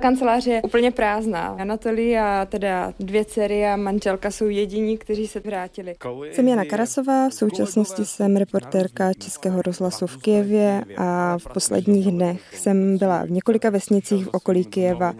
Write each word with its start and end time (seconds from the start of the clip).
Kancelář 0.00 0.46
je 0.46 0.62
úplně 0.62 0.90
prázdná. 0.90 1.56
Anatolí 1.60 2.18
a 2.18 2.46
teda 2.50 2.92
dvě 3.00 3.24
dcery 3.24 3.66
a 3.66 3.76
manželka 3.76 4.30
jsou 4.30 4.48
jediní, 4.48 4.98
kteří 4.98 5.26
se 5.26 5.40
vrátili. 5.40 5.94
Jsem 6.32 6.48
Jana 6.48 6.64
Karasová, 6.64 7.28
v 7.28 7.34
současnosti 7.34 8.04
jsem 8.04 8.36
reportérka 8.36 9.12
Českého 9.12 9.62
rozhlasu 9.62 10.06
v 10.06 10.16
Kijevě 10.16 10.84
a 10.96 11.38
v 11.38 11.52
posledních 11.52 12.06
dnech 12.10 12.56
jsem 12.56 12.98
byla 12.98 13.24
v 13.24 13.30
několika 13.30 13.70
vesnicích 13.70 14.26
v 14.26 14.28
okolí 14.32 14.64
Kijeva 14.64 15.12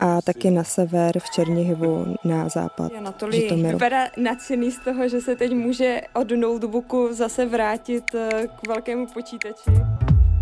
a 0.00 0.22
taky 0.22 0.50
na 0.50 0.64
sever 0.64 1.18
v 1.18 1.30
Černihivu 1.30 2.06
na 2.24 2.48
západ 2.48 2.92
Anatolí 2.98 3.48
vypadá 3.72 4.08
nadšený 4.16 4.70
z 4.70 4.78
toho, 4.78 5.08
že 5.08 5.20
se 5.20 5.36
teď 5.36 5.52
může 5.52 6.00
od 6.14 6.30
notebooku 6.30 7.08
zase 7.12 7.46
vrátit 7.46 8.04
eh, 8.14 8.48
k 8.60 8.68
velkému 8.68 9.06
počítači. 9.06 9.70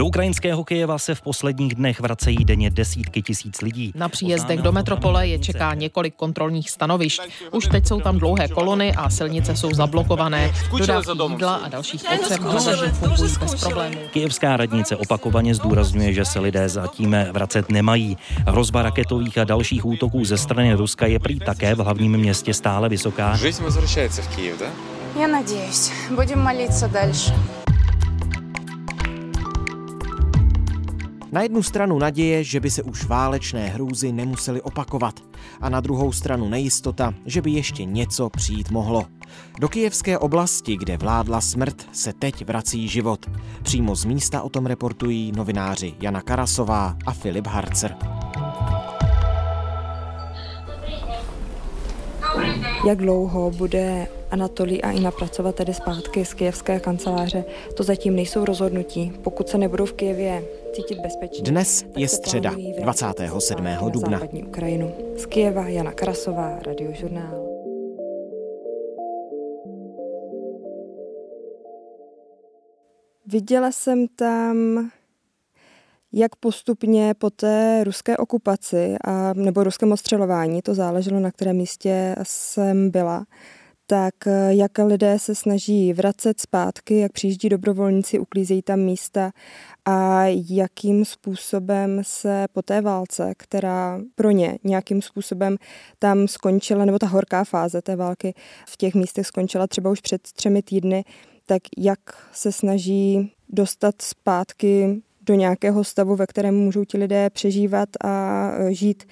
Do 0.00 0.04
ukrajinského 0.04 0.64
Kyjeva 0.64 0.98
se 0.98 1.14
v 1.14 1.20
posledních 1.20 1.74
dnech 1.74 2.00
vracejí 2.00 2.44
denně 2.44 2.70
desítky 2.70 3.22
tisíc 3.22 3.60
lidí. 3.60 3.92
Na 3.94 4.08
příjezdech 4.08 4.62
do 4.62 4.72
metropole 4.72 5.28
je 5.28 5.38
čeká 5.38 5.74
několik 5.74 6.14
kontrolních 6.14 6.70
stanovišť. 6.70 7.22
Už 7.52 7.66
teď 7.66 7.86
jsou 7.86 8.00
tam 8.00 8.18
dlouhé 8.18 8.48
kolony 8.48 8.94
a 8.94 9.10
silnice 9.10 9.56
jsou 9.56 9.74
zablokované. 9.74 10.52
Dodávky 10.78 11.10
jídla 11.30 11.54
a 11.54 11.68
dalších 11.68 12.04
potřeb 12.04 12.40
dosažit 12.40 12.94
fungují 12.94 13.32
bez 13.40 13.54
problémů. 13.54 13.96
Kijevská 14.12 14.56
radnice 14.56 14.96
opakovaně 14.96 15.54
zdůrazňuje, 15.54 16.12
že 16.12 16.24
se 16.24 16.40
lidé 16.40 16.68
zatím 16.68 17.16
vracet 17.32 17.70
nemají. 17.70 18.16
Hrozba 18.46 18.82
raketových 18.82 19.38
a 19.38 19.44
dalších 19.44 19.84
útoků 19.84 20.24
ze 20.24 20.38
strany 20.38 20.74
Ruska 20.74 21.06
je 21.06 21.18
prý 21.18 21.38
také 21.38 21.74
v 21.74 21.78
hlavním 21.78 22.12
městě 22.12 22.54
stále 22.54 22.88
vysoká. 22.88 23.36
Жизнь 23.36 23.62
возвращается 23.62 24.22
в 24.22 24.36
Киев, 24.36 24.58
да? 24.58 24.66
Я 25.20 25.28
надеюсь. 25.28 25.92
Будем 26.10 26.40
молиться 26.40 26.88
дальше. 26.88 27.32
Na 31.31 31.41
jednu 31.41 31.63
stranu 31.63 31.99
naděje, 31.99 32.43
že 32.43 32.59
by 32.59 32.71
se 32.71 32.83
už 32.83 33.05
válečné 33.05 33.67
hrůzy 33.67 34.11
nemusely 34.11 34.61
opakovat 34.61 35.19
a 35.61 35.69
na 35.69 35.79
druhou 35.79 36.11
stranu 36.11 36.49
nejistota, 36.49 37.13
že 37.25 37.41
by 37.41 37.51
ještě 37.51 37.85
něco 37.85 38.29
přijít 38.29 38.71
mohlo. 38.71 39.05
Do 39.59 39.69
kijevské 39.69 40.17
oblasti, 40.17 40.77
kde 40.77 40.97
vládla 40.97 41.41
smrt, 41.41 41.87
se 41.91 42.13
teď 42.13 42.45
vrací 42.45 42.87
život. 42.87 43.25
Přímo 43.63 43.95
z 43.95 44.05
místa 44.05 44.41
o 44.41 44.49
tom 44.49 44.65
reportují 44.65 45.31
novináři 45.31 45.93
Jana 46.01 46.21
Karasová 46.21 46.97
a 47.05 47.13
Filip 47.13 47.47
Harcer. 47.47 47.95
Jak 52.87 52.97
dlouho 52.97 53.51
bude 53.51 54.07
Anatolí 54.31 54.81
a 54.81 54.91
Ina 54.91 55.11
pracovat 55.11 55.55
tedy 55.55 55.73
zpátky 55.73 56.25
z 56.25 56.33
kijevské 56.33 56.79
kanceláře, 56.79 57.45
to 57.77 57.83
zatím 57.83 58.15
nejsou 58.15 58.45
rozhodnutí. 58.45 59.13
Pokud 59.23 59.49
se 59.49 59.57
nebudou 59.57 59.85
v 59.85 59.93
Kijevě 59.93 60.43
cítit 60.73 60.99
bezpečně. 60.99 61.43
Dnes 61.43 61.85
je 61.97 62.07
středa, 62.07 62.49
plánují 62.49 62.73
vrátit 62.73 62.83
27. 62.83 63.65
zpátky 63.67 63.85
na 63.85 63.89
dubna. 63.89 64.19
západní 64.19 64.43
Ukrajinu. 64.43 64.91
Z 65.17 65.25
Kijeva 65.25 65.67
Jana 65.67 65.91
Karasová, 65.91 66.59
Radiožurnál. 66.65 67.47
Viděla 73.25 73.71
jsem 73.71 74.07
tam, 74.07 74.89
jak 76.13 76.35
postupně 76.35 77.13
po 77.17 77.29
té 77.29 77.83
ruské 77.83 78.17
okupaci 78.17 78.95
a, 79.03 79.33
nebo 79.33 79.63
ruském 79.63 79.91
ostřelování, 79.91 80.61
to 80.61 80.73
záleželo 80.73 81.19
na 81.19 81.31
kterém 81.31 81.57
místě 81.57 82.15
jsem 82.23 82.89
byla, 82.89 83.25
tak 83.91 84.27
eh, 84.27 84.53
jak 84.53 84.77
lidé 84.77 85.19
se 85.19 85.35
snaží 85.35 85.93
vracet 85.93 86.39
zpátky, 86.39 86.99
jak 86.99 87.11
přijíždí 87.11 87.49
dobrovolníci, 87.49 88.19
uklízejí 88.19 88.61
tam 88.61 88.79
místa 88.79 89.31
a 89.85 90.23
jakým 90.49 91.05
způsobem 91.05 92.01
se 92.03 92.45
po 92.53 92.61
té 92.61 92.81
válce, 92.81 93.33
která 93.37 94.01
pro 94.15 94.31
ně 94.31 94.59
nějakým 94.63 95.01
způsobem 95.01 95.57
tam 95.99 96.27
skončila, 96.27 96.85
nebo 96.85 96.99
ta 96.99 97.07
horká 97.07 97.43
fáze 97.43 97.81
té 97.81 97.95
války 97.95 98.33
v 98.67 98.77
těch 98.77 98.95
místech 98.95 99.27
skončila 99.27 99.67
třeba 99.67 99.89
už 99.89 100.01
před 100.01 100.21
třemi 100.21 100.61
týdny, 100.61 101.03
tak 101.45 101.61
jak 101.77 101.99
se 102.31 102.51
snaží 102.51 103.33
dostat 103.49 104.01
zpátky 104.01 105.01
do 105.21 105.33
nějakého 105.33 105.83
stavu, 105.83 106.15
ve 106.15 106.27
kterém 106.27 106.55
můžou 106.55 106.85
ti 106.85 106.97
lidé 106.97 107.29
přežívat 107.29 107.89
a 108.03 108.47
eh, 108.51 108.73
žít 108.73 109.03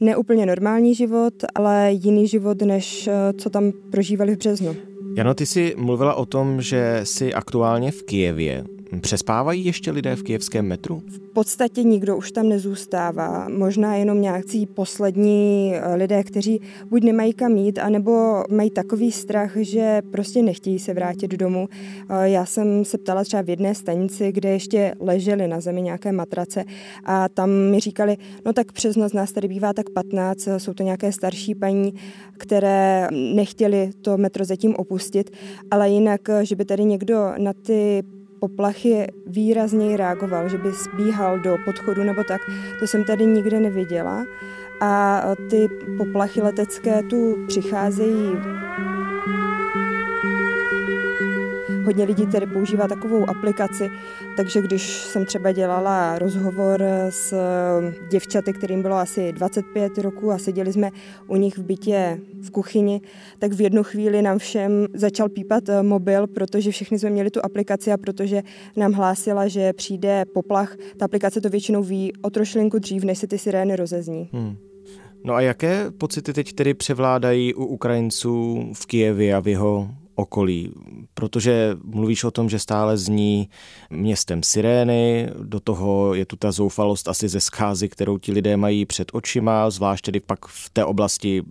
neúplně 0.00 0.46
normální 0.46 0.94
život, 0.94 1.34
ale 1.54 1.92
jiný 1.92 2.28
život, 2.28 2.62
než 2.62 3.08
eh, 3.08 3.32
co 3.32 3.50
tam 3.50 3.72
prožívali 3.90 4.34
v 4.34 4.38
březnu. 4.38 4.76
Jano, 5.16 5.34
ty 5.34 5.46
jsi 5.46 5.74
mluvila 5.78 6.14
o 6.14 6.26
tom, 6.26 6.62
že 6.62 7.00
jsi 7.04 7.34
aktuálně 7.34 7.90
v 7.90 8.02
Kijevě. 8.02 8.64
Přespávají 9.00 9.64
ještě 9.64 9.90
lidé 9.90 10.16
v 10.16 10.22
kijevském 10.22 10.66
metru? 10.66 11.02
V 11.06 11.18
podstatě 11.32 11.82
nikdo 11.82 12.16
už 12.16 12.32
tam 12.32 12.48
nezůstává. 12.48 13.48
Možná 13.48 13.96
jenom 13.96 14.20
nějací 14.20 14.66
poslední 14.66 15.72
eh, 15.74 15.94
lidé, 15.94 16.24
kteří 16.24 16.60
buď 16.86 17.02
nemají 17.02 17.32
kam 17.32 17.56
jít, 17.56 17.78
anebo 17.78 18.42
mají 18.50 18.70
takový 18.70 19.12
strach, 19.12 19.56
že 19.56 20.02
prostě 20.12 20.42
nechtějí 20.42 20.78
se 20.78 20.94
vrátit 20.94 21.30
domů. 21.30 21.68
Eh, 22.08 22.28
Já 22.30 22.46
jsem 22.46 22.84
se 22.84 22.98
ptala 22.98 23.24
třeba 23.24 23.42
v 23.42 23.48
jedné 23.48 23.74
stanici, 23.74 24.32
kde 24.32 24.48
ještě 24.48 24.94
ležely 25.00 25.48
na 25.48 25.60
zemi 25.60 25.82
nějaké 25.82 26.12
matrace 26.12 26.64
a 27.04 27.28
tam 27.28 27.50
mi 27.50 27.80
říkali, 27.80 28.16
no 28.46 28.52
tak 28.52 28.72
přes 28.72 28.96
noc 28.96 29.12
nás 29.12 29.32
tady 29.32 29.48
bývá 29.48 29.72
tak 29.72 29.90
15, 29.90 30.48
jsou 30.58 30.74
to 30.74 30.82
nějaké 30.82 31.12
starší 31.12 31.54
paní, 31.54 31.94
které 32.38 33.08
nechtěli 33.10 33.90
to 34.02 34.16
metro 34.18 34.44
zatím 34.44 34.74
opustit, 34.76 35.30
ale 35.70 35.90
jinak, 35.90 36.20
že 36.42 36.56
by 36.56 36.64
tady 36.64 36.84
někdo 36.84 37.32
na 37.38 37.52
ty 37.52 38.02
poplachy 38.40 39.06
výrazněji 39.26 39.96
reagoval, 39.96 40.48
že 40.48 40.58
by 40.58 40.72
spíhal 40.72 41.38
do 41.38 41.56
podchodu 41.64 42.04
nebo 42.04 42.24
tak, 42.24 42.40
to 42.78 42.86
jsem 42.86 43.04
tady 43.04 43.26
nikde 43.26 43.60
neviděla. 43.60 44.24
A 44.80 45.22
ty 45.50 45.68
poplachy 45.98 46.42
letecké 46.42 47.02
tu 47.02 47.44
přicházejí 47.46 48.32
Hodně 51.88 52.04
lidí 52.04 52.26
tedy 52.26 52.46
používá 52.46 52.88
takovou 52.88 53.30
aplikaci, 53.30 53.90
takže 54.36 54.62
když 54.62 54.96
jsem 54.96 55.24
třeba 55.24 55.52
dělala 55.52 56.18
rozhovor 56.18 56.82
s 57.10 57.34
děvčaty, 58.10 58.52
kterým 58.52 58.82
bylo 58.82 58.96
asi 58.96 59.32
25 59.32 59.98
roků 59.98 60.32
a 60.32 60.38
seděli 60.38 60.72
jsme 60.72 60.90
u 61.26 61.36
nich 61.36 61.58
v 61.58 61.62
bytě 61.62 62.20
v 62.40 62.50
kuchyni, 62.50 63.00
tak 63.38 63.52
v 63.52 63.60
jednu 63.60 63.82
chvíli 63.82 64.22
nám 64.22 64.38
všem 64.38 64.86
začal 64.94 65.28
pípat 65.28 65.68
eh, 65.68 65.82
mobil, 65.82 66.26
protože 66.26 66.70
všichni 66.70 66.98
jsme 66.98 67.10
měli 67.10 67.30
tu 67.30 67.40
aplikaci 67.44 67.92
a 67.92 67.96
protože 67.96 68.42
nám 68.76 68.92
hlásila, 68.92 69.48
že 69.48 69.72
přijde 69.72 70.24
poplach. 70.34 70.76
Ta 70.96 71.04
aplikace 71.04 71.40
to 71.40 71.48
většinou 71.48 71.82
ví 71.82 72.12
o 72.22 72.30
trošlinku 72.30 72.78
dřív, 72.78 73.04
než 73.04 73.18
se 73.18 73.26
ty 73.26 73.38
sirény 73.38 73.76
rozezní. 73.76 74.28
Hmm. 74.32 74.56
No 75.24 75.34
a 75.34 75.40
jaké 75.40 75.90
pocity 75.98 76.32
teď 76.32 76.52
tedy 76.52 76.74
převládají 76.74 77.54
u 77.54 77.64
Ukrajinců 77.64 78.66
v 78.74 78.86
Kijevě 78.86 79.34
a 79.34 79.40
v 79.40 79.48
jeho 79.48 79.88
okolí? 80.18 80.72
Protože 81.14 81.76
mluvíš 81.84 82.24
o 82.24 82.30
tom, 82.30 82.48
že 82.48 82.58
stále 82.58 82.96
zní 82.96 83.48
městem 83.90 84.42
sirény, 84.42 85.28
do 85.42 85.60
toho 85.60 86.14
je 86.14 86.26
tu 86.26 86.36
ta 86.36 86.52
zoufalost 86.52 87.08
asi 87.08 87.28
ze 87.28 87.40
scházy, 87.40 87.88
kterou 87.88 88.18
ti 88.18 88.32
lidé 88.32 88.56
mají 88.56 88.86
před 88.86 89.08
očima, 89.12 89.70
zvlášť 89.70 90.04
tedy 90.04 90.20
pak 90.20 90.46
v 90.46 90.70
té 90.70 90.84
oblasti 90.84 91.42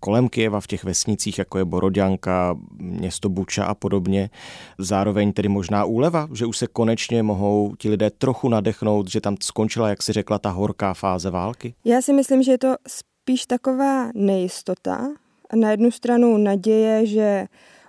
kolem 0.00 0.28
Kijeva, 0.28 0.60
v 0.60 0.66
těch 0.66 0.84
vesnicích, 0.84 1.38
jako 1.38 1.58
je 1.58 1.64
Boroďanka, 1.64 2.56
město 2.78 3.28
Buča 3.28 3.64
a 3.64 3.74
podobně. 3.74 4.30
Zároveň 4.78 5.32
tedy 5.32 5.48
možná 5.48 5.84
úleva, 5.84 6.28
že 6.32 6.46
už 6.46 6.58
se 6.58 6.66
konečně 6.66 7.22
mohou 7.22 7.74
ti 7.78 7.90
lidé 7.90 8.10
trochu 8.10 8.48
nadechnout, 8.48 9.10
že 9.10 9.20
tam 9.20 9.36
skončila, 9.42 9.88
jak 9.88 10.02
si 10.02 10.12
řekla, 10.12 10.38
ta 10.38 10.50
horká 10.50 10.94
fáze 10.94 11.30
války? 11.30 11.74
Já 11.84 12.02
si 12.02 12.12
myslím, 12.12 12.42
že 12.42 12.52
je 12.52 12.58
to 12.58 12.74
spíš 12.88 13.46
taková 13.46 14.10
nejistota. 14.14 15.08
Na 15.54 15.70
jednu 15.70 15.90
stranu 15.90 16.36
naděje, 16.36 17.06
že 17.06 17.46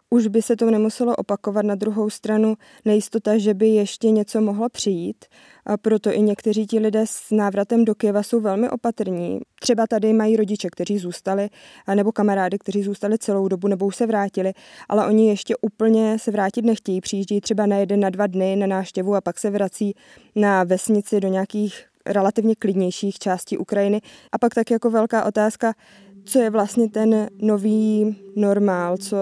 už 0.09 0.27
by 0.27 0.41
se 0.41 0.55
to 0.55 0.71
nemuselo 0.71 1.15
opakovat, 1.15 1.65
na 1.65 1.75
druhou 1.75 2.09
stranu 2.09 2.55
nejistota, 2.85 3.37
že 3.37 3.53
by 3.53 3.67
ještě 3.67 4.11
něco 4.11 4.41
mohlo 4.41 4.69
přijít. 4.69 5.25
A 5.65 5.77
proto 5.77 6.13
i 6.13 6.21
někteří 6.21 6.67
ti 6.67 6.79
lidé 6.79 7.01
s 7.05 7.31
návratem 7.31 7.85
do 7.85 7.95
Kyjeva 7.95 8.23
jsou 8.23 8.39
velmi 8.39 8.69
opatrní. 8.69 9.39
Třeba 9.59 9.87
tady 9.87 10.13
mají 10.13 10.35
rodiče, 10.37 10.69
kteří 10.69 10.97
zůstali, 10.97 11.49
nebo 11.95 12.11
kamarády, 12.11 12.57
kteří 12.57 12.83
zůstali 12.83 13.17
celou 13.17 13.47
dobu 13.47 13.67
nebo 13.67 13.85
už 13.85 13.95
se 13.95 14.07
vrátili, 14.07 14.53
ale 14.89 15.07
oni 15.07 15.29
ještě 15.29 15.55
úplně 15.61 16.19
se 16.19 16.31
vrátit 16.31 16.65
nechtějí. 16.65 17.01
Přijíždějí 17.01 17.41
třeba 17.41 17.65
na 17.65 17.77
jeden, 17.77 17.99
na 17.99 18.09
dva 18.09 18.27
dny 18.27 18.55
na 18.55 18.67
náštěvu 18.67 19.15
a 19.15 19.21
pak 19.21 19.39
se 19.39 19.49
vrací 19.49 19.95
na 20.35 20.63
vesnici 20.63 21.19
do 21.19 21.27
nějakých 21.27 21.85
relativně 22.05 22.55
klidnějších 22.55 23.19
částí 23.19 23.57
Ukrajiny. 23.57 24.01
A 24.31 24.37
pak 24.37 24.55
tak 24.55 24.71
jako 24.71 24.89
velká 24.89 25.25
otázka, 25.25 25.73
co 26.25 26.39
je 26.39 26.49
vlastně 26.49 26.89
ten 26.89 27.29
nový 27.41 28.15
normál, 28.35 28.97
co, 28.97 29.17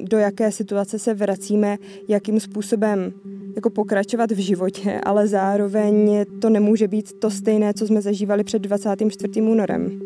do 0.00 0.18
jaké 0.18 0.52
situace 0.52 0.98
se 0.98 1.14
vracíme, 1.14 1.76
jakým 2.08 2.40
způsobem 2.40 3.12
jako 3.56 3.70
pokračovat 3.70 4.30
v 4.30 4.38
životě, 4.38 5.00
ale 5.04 5.28
zároveň 5.28 6.24
to 6.40 6.50
nemůže 6.50 6.88
být 6.88 7.12
to 7.12 7.30
stejné, 7.30 7.74
co 7.74 7.86
jsme 7.86 8.02
zažívali 8.02 8.44
před 8.44 8.62
24. 8.62 9.42
únorem. 9.42 10.00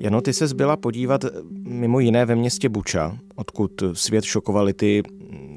Jano, 0.00 0.20
ty 0.20 0.32
se 0.32 0.46
zbyla 0.46 0.76
podívat 0.76 1.24
mimo 1.66 2.00
jiné 2.00 2.24
ve 2.24 2.34
městě 2.36 2.68
Buča, 2.68 3.18
odkud 3.34 3.82
svět 3.92 4.24
šokovali 4.24 4.72
ty, 4.72 5.02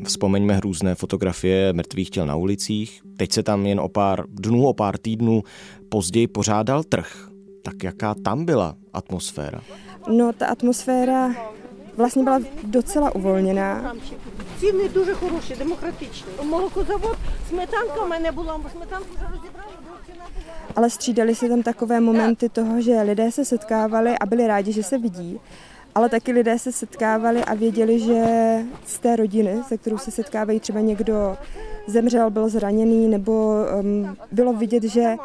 vzpomeňme 0.05 0.53
hrůzné 0.53 0.95
fotografie 0.95 1.73
mrtvých 1.73 2.09
těl 2.09 2.25
na 2.25 2.35
ulicích. 2.35 3.04
Teď 3.16 3.32
se 3.32 3.42
tam 3.42 3.66
jen 3.66 3.80
o 3.80 3.88
pár 3.88 4.24
dnů, 4.28 4.66
o 4.66 4.74
pár 4.74 4.98
týdnů 4.98 5.42
později 5.88 6.26
pořádal 6.26 6.84
trh. 6.84 7.28
Tak 7.62 7.84
jaká 7.84 8.14
tam 8.14 8.44
byla 8.44 8.76
atmosféra? 8.92 9.60
No, 10.08 10.32
ta 10.32 10.46
atmosféra 10.46 11.34
vlastně 11.96 12.22
byla 12.22 12.40
docela 12.64 13.14
uvolněná. 13.14 13.94
Ціни 14.60 14.88
дуже 14.88 15.14
хороші, 15.14 15.54
демократичні. 15.54 16.32
Молокозавод, 16.44 17.16
сметанка 17.48 18.04
в 18.04 18.08
мене 18.08 18.32
була, 18.32 18.60
сметанку 18.72 19.08
вже 19.16 19.24
розібрали, 19.24 19.72
бо 19.80 20.12
ціна 20.12 20.24
була. 20.34 20.54
Ale 20.76 20.90
střídali 20.90 21.34
se 21.34 21.48
tam 21.48 21.62
takové 21.62 22.00
momenty 22.00 22.48
toho, 22.48 22.80
že 22.80 23.02
lidé 23.02 23.32
se 23.32 23.44
setkávali 23.44 24.18
a 24.18 24.26
byli 24.26 24.46
rádi, 24.46 24.72
že 24.72 24.82
se 24.82 24.98
vidí. 24.98 25.40
Ale 25.94 26.08
taky 26.08 26.32
lidé 26.32 26.58
se 26.58 26.72
setkávali 26.72 27.44
a 27.44 27.54
věděli, 27.54 27.98
že 27.98 28.24
z 28.86 28.98
té 28.98 29.16
rodiny, 29.16 29.62
se 29.68 29.78
kterou 29.78 29.98
se 29.98 30.10
setkávají, 30.10 30.60
třeba 30.60 30.80
někdo 30.80 31.36
zemřel, 31.87 32.29
byl 32.29 32.49
zraněný, 32.49 33.07
nebo 33.07 33.55
um, 33.79 34.17
bylo 34.31 34.53
vidět, 34.53 34.83
že 34.83 35.15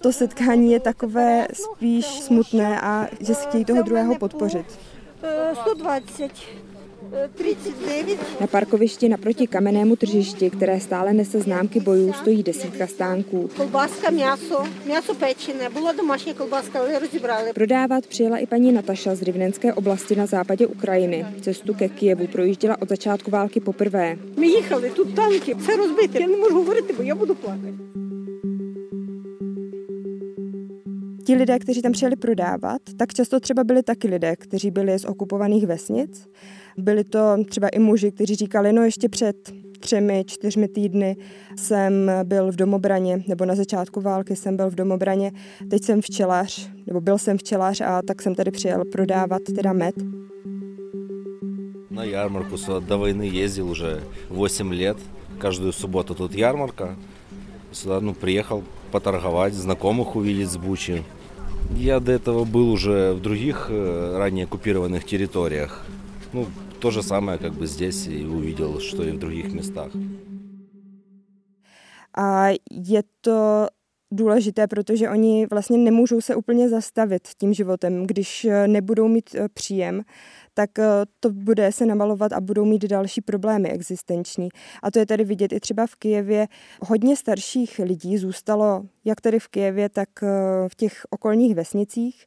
to 0.00 0.12
setkání 0.12 0.72
je 0.72 0.80
takové 0.80 1.46
spíš 1.52 2.06
smutné 2.06 2.80
a 2.80 3.06
že 3.20 3.34
si 3.34 3.46
chtějí 3.48 3.64
toho 3.64 3.82
druhého 3.82 4.14
podpořit. 4.18 4.66
Е, 5.22 5.54
120, 5.54 6.24
е, 6.24 6.28
39. 7.34 8.40
Na 8.40 8.46
parkovišti 8.46 9.08
naproti 9.08 9.46
kamennému 9.46 9.96
tržišti, 9.96 10.50
které 10.50 10.80
stále 10.80 11.12
nese 11.12 11.40
známky 11.40 11.80
bojů, 11.80 12.12
stojí 12.12 12.42
desítka 12.42 12.86
stánků. 12.86 13.50
Kolbáska, 13.56 14.10
měso, 14.10 14.64
měso 14.84 15.14
pečené, 15.14 15.70
byla 15.70 15.92
domašní 15.92 16.34
kolbáska, 16.34 16.80
ale 16.80 16.98
rozebrali. 16.98 17.52
Prodávat 17.52 18.06
přijela 18.06 18.38
i 18.38 18.46
paní 18.46 18.72
Nataša 18.72 19.14
z 19.14 19.22
Rivnenské 19.22 19.74
oblasti 19.74 20.16
na 20.16 20.26
západě 20.26 20.66
Ukrajiny. 20.66 21.26
Cestu 21.40 21.74
ke 21.74 21.88
Kijevu 21.88 22.26
projížděla 22.26 22.82
od 22.82 22.88
začátku 22.88 23.30
války 23.30 23.60
poprvé. 23.60 24.16
My 24.36 24.48
jechali, 24.48 24.90
tu 24.90 25.04
tanky, 25.04 25.54
se 25.64 25.76
rozbité, 25.76 26.20
já 26.20 26.26
nemůžu 26.26 26.54
hovorit, 26.54 26.96
bo 26.96 27.02
já 27.02 27.14
budu 27.14 27.34
plakat. 27.34 27.74
ti 31.30 31.36
lidé, 31.36 31.58
kteří 31.58 31.82
tam 31.82 31.92
přijeli 31.92 32.16
prodávat, 32.16 32.82
tak 32.96 33.14
často 33.14 33.40
třeba 33.40 33.64
byli 33.64 33.82
taky 33.82 34.08
lidé, 34.08 34.36
kteří 34.36 34.70
byli 34.70 34.98
z 34.98 35.04
okupovaných 35.04 35.66
vesnic 35.66 36.28
Byli 36.77 37.03
to 37.03 37.37
třeba 37.49 37.69
i 37.69 37.79
muži, 37.79 38.11
kteří 38.11 38.35
říkali, 38.35 38.73
no 38.73 38.83
ještě 38.83 39.09
před 39.09 39.51
třemi, 39.79 40.23
čtyřmi 40.27 40.67
týdny 40.67 41.17
jsem 41.55 42.11
byl 42.23 42.51
v 42.51 42.55
domobraně, 42.55 43.23
nebo 43.27 43.45
na 43.45 43.55
začátku 43.55 44.01
války 44.01 44.35
jsem 44.35 44.57
byl 44.57 44.69
v 44.69 44.75
domobraně, 44.75 45.31
teď 45.69 45.83
jsem 45.83 46.01
včelař, 46.01 46.69
nebo 46.87 47.01
byl 47.01 47.17
jsem 47.17 47.37
včelař 47.37 47.81
a 47.81 48.01
tak 48.01 48.21
jsem 48.21 48.35
tady 48.35 48.51
přijel 48.51 48.83
prodávat 48.91 49.41
teda 49.55 49.73
med. 49.73 49.95
На 51.89 52.03
ярмарку 52.03 52.57
сюда 52.57 52.79
до 52.79 52.97
войны 52.97 53.23
ездил 53.23 53.69
уже 53.69 54.03
8 54.29 54.71
лет. 54.71 54.97
Каждую 55.39 55.71
субботу 55.71 56.13
тут 56.13 56.35
ярмарка. 56.35 56.97
Сюда 57.71 58.01
ну, 58.01 58.13
приехал 58.13 58.63
поторговать, 58.91 59.53
знакомых 59.53 60.15
увидеть 60.15 60.49
с 60.49 60.57
Бучи. 60.57 61.03
Я 61.77 61.99
до 61.99 62.11
этого 62.11 62.43
был 62.43 62.69
уже 62.71 63.13
в 63.13 63.21
других 63.21 63.67
э, 63.69 64.17
ранее 64.17 64.43
оккупированных 64.43 65.05
территориях. 65.05 65.85
Ну, 66.33 66.47
то 66.79 66.91
же 66.91 67.03
самое 67.03 67.37
как 67.37 67.53
бы 67.53 67.67
здесь 67.67 68.07
и 68.07 68.25
увидел, 68.25 68.79
что 68.79 69.03
и 69.03 69.11
в 69.11 69.19
других 69.19 69.53
местах. 69.53 69.91
A 72.17 72.49
je 72.69 73.03
to 73.21 73.67
důležité, 74.11 74.67
protože 74.67 75.09
oni 75.09 75.47
vlastně 75.51 75.77
nemůžou 75.77 76.21
se 76.21 76.35
úplně 76.35 76.69
zastavit 76.69 77.27
tím 77.37 77.53
životem. 77.53 78.07
Když 78.07 78.45
eh, 78.45 78.67
nebudou 78.67 79.07
mít 79.07 79.35
eh, 79.35 79.49
příjem, 79.53 80.01
tak 80.53 80.79
eh, 80.79 80.85
to 81.19 81.29
bude 81.29 81.71
se 81.71 81.85
namalovat 81.85 82.33
a 82.33 82.41
budou 82.41 82.65
mít 82.65 82.85
další 82.85 83.21
problémy 83.21 83.69
existenční. 83.69 84.49
A 84.83 84.91
to 84.91 84.99
je 84.99 85.05
tady 85.05 85.23
vidět 85.23 85.53
i 85.53 85.59
třeba 85.59 85.87
v 85.87 85.95
Kijevě. 85.95 86.47
Hodně 86.81 87.15
starších 87.15 87.79
lidí 87.83 88.17
zůstalo 88.17 88.83
jak 89.05 89.21
tady 89.21 89.39
v 89.39 89.47
Kijevě, 89.47 89.89
tak 89.89 90.09
v 90.67 90.75
těch 90.75 91.01
okolních 91.09 91.55
vesnicích. 91.55 92.25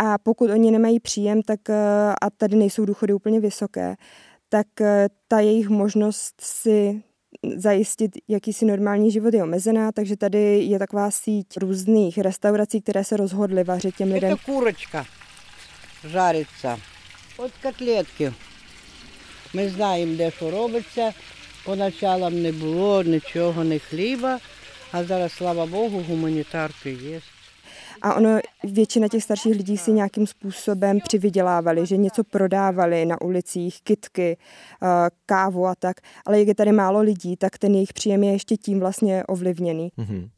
A 0.00 0.18
pokud 0.18 0.50
oni 0.50 0.70
nemají 0.70 1.00
příjem, 1.00 1.42
tak 1.42 1.70
a 2.22 2.30
tady 2.36 2.56
nejsou 2.56 2.84
důchody 2.84 3.12
úplně 3.12 3.40
vysoké, 3.40 3.96
tak 4.48 4.66
ta 5.28 5.40
jejich 5.40 5.68
možnost 5.68 6.34
si 6.40 7.02
zajistit 7.56 8.10
jakýsi 8.28 8.64
normální 8.64 9.10
život 9.10 9.34
je 9.34 9.42
omezená, 9.42 9.92
takže 9.92 10.16
tady 10.16 10.58
je 10.58 10.78
taková 10.78 11.10
síť 11.10 11.46
různých 11.56 12.18
restaurací, 12.18 12.80
které 12.80 13.04
se 13.04 13.16
rozhodly 13.16 13.64
vařit 13.64 13.96
těm 13.96 14.12
lidem. 14.12 14.32
Это 14.32 14.44
курочка 14.46 15.06
жариться. 16.04 16.78
От 17.38 17.52
котлетки. 17.62 18.32
Ми 19.54 19.68
знаємо, 19.68 20.16
де 20.16 20.30
що 20.30 20.50
робиться. 20.50 21.12
Поначалам 21.64 22.42
не 22.42 22.52
було 22.52 23.02
нічого, 23.02 23.64
не 23.64 23.78
хліба, 23.78 24.38
а 24.92 25.04
зараз, 25.04 25.32
слава 25.32 25.66
Богу, 25.66 26.04
гуманітарки 26.08 26.90
є. 26.90 27.20
A 28.01 28.13
ono, 28.13 28.39
většina 28.63 29.07
těch 29.07 29.23
starších 29.23 29.55
lidí 29.55 29.77
si 29.77 29.91
nějakým 29.91 30.27
způsobem 30.27 30.99
přivydělávali, 31.03 31.85
že 31.85 31.97
něco 31.97 32.23
prodávali 32.23 33.05
na 33.05 33.21
ulicích, 33.21 33.81
kitky, 33.81 34.37
eh, 34.83 34.87
kávu 35.25 35.67
a 35.67 35.75
tak. 35.75 35.97
Ale 36.25 36.39
jak 36.39 36.47
je 36.47 36.55
tady 36.55 36.71
málo 36.71 36.99
lidí, 36.99 37.37
tak 37.37 37.57
ten 37.57 37.73
jejich 37.73 37.93
příjem 37.93 38.23
je 38.23 38.31
ještě 38.31 38.57
tím 38.57 38.79
vlastně 38.79 39.23
ovlivněný. 39.23 39.91
Mhm. 39.97 40.29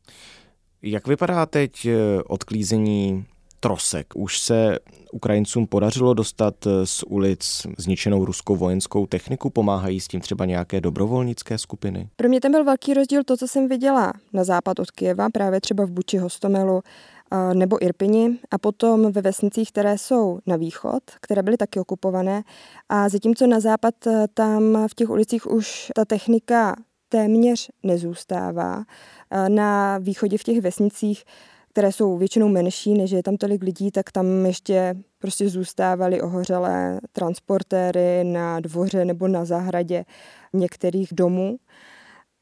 Jak 0.82 1.08
vypadá 1.08 1.46
teď 1.46 1.86
eh, 1.86 2.24
odklízení 2.24 3.26
trosek? 3.64 4.08
Už 4.16 4.40
se 4.40 4.80
Ukrajincům 5.12 5.68
podařilo 5.68 6.14
dostat 6.14 6.68
eh, 6.68 6.86
z 6.86 7.04
ulic 7.04 7.68
zničenou 7.78 8.26
ruskou 8.26 8.56
vojenskou 8.56 9.06
techniku? 9.06 9.50
Pomáhají 9.50 10.00
s 10.00 10.08
tím 10.08 10.22
třeba 10.22 10.46
nějaké 10.46 10.82
dobrovolnické 10.82 11.58
skupiny? 11.58 12.10
Pro 12.16 12.30
mě 12.30 12.42
tam 12.42 12.52
byl 12.52 12.64
velký 12.64 12.94
rozdíl 12.94 13.24
to, 13.24 13.38
co 13.38 13.48
jsem 13.48 13.68
viděla 13.68 14.14
na 14.34 14.44
západ 14.44 14.80
od 14.80 14.92
Kijeva, 14.92 15.30
právě 15.30 15.62
třeba 15.62 15.86
v 15.86 15.92
Buči, 15.92 16.18
Hostomelu 16.18 16.82
nebo 17.54 17.84
Irpini 17.86 18.40
a 18.52 18.58
potom 18.58 19.12
ve 19.12 19.22
vesnicích, 19.22 19.72
které 19.72 19.98
jsou 19.98 20.40
na 20.46 20.56
východ, 20.56 21.04
které 21.22 21.44
byly 21.44 21.58
taky 21.58 21.80
okupované. 21.80 22.44
A 22.90 23.10
zatímco 23.10 23.48
na 23.48 23.60
západ 23.60 24.08
eh, 24.08 24.28
tam 24.34 24.88
v 24.88 24.96
těch 24.96 25.10
ulicích 25.10 25.52
už 25.52 25.92
ta 25.96 26.06
technika 26.06 26.76
téměř 27.10 27.70
nezůstává. 27.84 28.84
Na 29.48 29.98
východě 29.98 30.38
v 30.38 30.44
těch 30.44 30.62
vesnicích 30.62 31.24
které 31.74 31.92
jsou 31.92 32.18
většinou 32.18 32.48
menší, 32.48 32.94
než 32.94 33.12
je 33.12 33.24
tam 33.24 33.38
tolik 33.38 33.64
lidí, 33.64 33.92
tak 33.92 34.12
tam 34.12 34.46
ještě 34.46 34.96
prostě 35.20 35.50
zůstávaly 35.50 36.22
ohořelé 36.22 37.00
transportéry 37.12 38.24
na 38.24 38.60
dvoře 38.60 39.06
nebo 39.06 39.28
na 39.28 39.46
zahradě 39.46 40.06
některých 40.54 41.10
domů. 41.12 41.58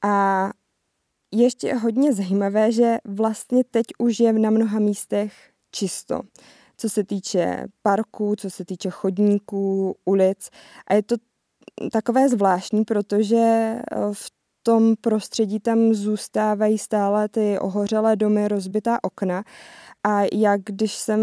A 0.04 0.50
ještě 1.32 1.76
hodně 1.76 2.14
zajímavé, 2.14 2.72
že 2.72 2.98
vlastně 3.06 3.64
teď 3.64 3.86
už 4.00 4.20
je 4.20 4.34
na 4.34 4.50
mnoha 4.50 4.80
místech 4.80 5.34
čisto, 5.72 6.22
co 6.78 6.90
se 6.90 7.04
týče 7.04 7.68
parků, 7.82 8.36
co 8.36 8.50
se 8.50 8.66
týče 8.66 8.90
chodníků, 8.90 9.96
ulic. 10.06 10.50
A 10.88 10.94
je 10.94 11.04
to 11.04 11.16
takové 11.92 12.30
zvláštní, 12.30 12.86
protože 12.86 13.76
v 14.14 14.32
tom 14.64 14.96
prostředí 15.02 15.60
tam 15.60 15.94
zůstávají 15.94 16.78
stále 16.78 17.30
ty 17.30 17.60
ohořelé 17.60 18.16
domy, 18.16 18.48
rozbitá 18.48 19.04
okna. 19.04 19.44
A 20.04 20.22
jak 20.34 20.62
když 20.64 20.94
jsem 20.94 21.20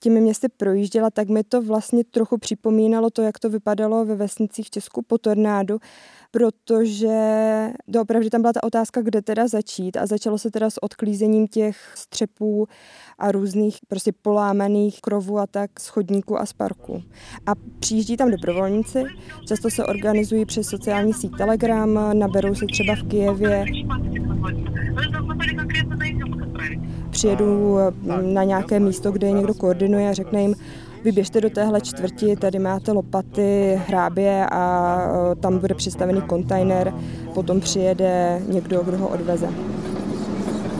těmi 0.00 0.20
městy 0.20 0.48
projížděla, 0.48 1.10
tak 1.10 1.28
mi 1.28 1.44
to 1.44 1.62
vlastně 1.62 2.04
trochu 2.04 2.38
připomínalo 2.38 3.10
to, 3.10 3.22
jak 3.22 3.38
to 3.38 3.50
vypadalo 3.50 4.04
ve 4.04 4.14
vesnicích 4.14 4.66
v 4.66 4.70
Česku 4.70 5.02
po 5.02 5.18
tornádu, 5.18 5.78
protože 6.30 7.18
opravdu 8.00 8.30
tam 8.30 8.40
byla 8.40 8.52
ta 8.52 8.62
otázka, 8.62 9.02
kde 9.02 9.22
teda 9.22 9.48
začít 9.48 9.96
a 9.96 10.06
začalo 10.06 10.38
se 10.38 10.50
teda 10.50 10.70
s 10.70 10.82
odklízením 10.82 11.46
těch 11.46 11.92
střepů 11.94 12.66
a 13.18 13.32
různých 13.32 13.78
prostě 13.88 14.12
polámaných 14.22 15.00
krovů 15.00 15.38
a 15.38 15.46
tak 15.46 15.80
z 15.80 15.88
chodníků 15.88 16.40
a 16.40 16.46
z 16.46 16.52
parku. 16.52 17.02
A 17.46 17.52
přijíždí 17.78 18.16
tam 18.16 18.30
dobrovolníci, 18.30 19.04
často 19.48 19.70
se 19.70 19.86
organizují 19.86 20.46
přes 20.46 20.66
sociální 20.66 21.12
síť 21.12 21.36
Telegram, 21.36 22.18
naberou 22.18 22.54
se 22.54 22.66
třeba 22.72 22.94
v 22.94 23.08
Kijevě 23.08 23.64
přijedu 27.13 27.77
na 28.21 28.43
nějaké 28.43 28.79
místo, 28.79 29.11
kde 29.11 29.27
je 29.27 29.33
někdo 29.33 29.53
koordinuje 29.53 30.09
a 30.09 30.13
řekne 30.13 30.41
jim, 30.41 30.55
vyběžte 31.03 31.41
do 31.41 31.49
téhle 31.49 31.81
čtvrti, 31.81 32.35
tady 32.35 32.59
máte 32.59 32.91
lopaty, 32.91 33.81
hrábě 33.87 34.45
a 34.51 35.01
e, 35.31 35.35
tam 35.35 35.59
bude 35.59 35.75
přistavený 35.75 36.21
kontejner, 36.21 36.93
potom 37.33 37.59
přijede 37.59 38.41
někdo, 38.47 38.83
kdo 38.83 38.97
ho 38.97 39.07
odveze. 39.07 39.49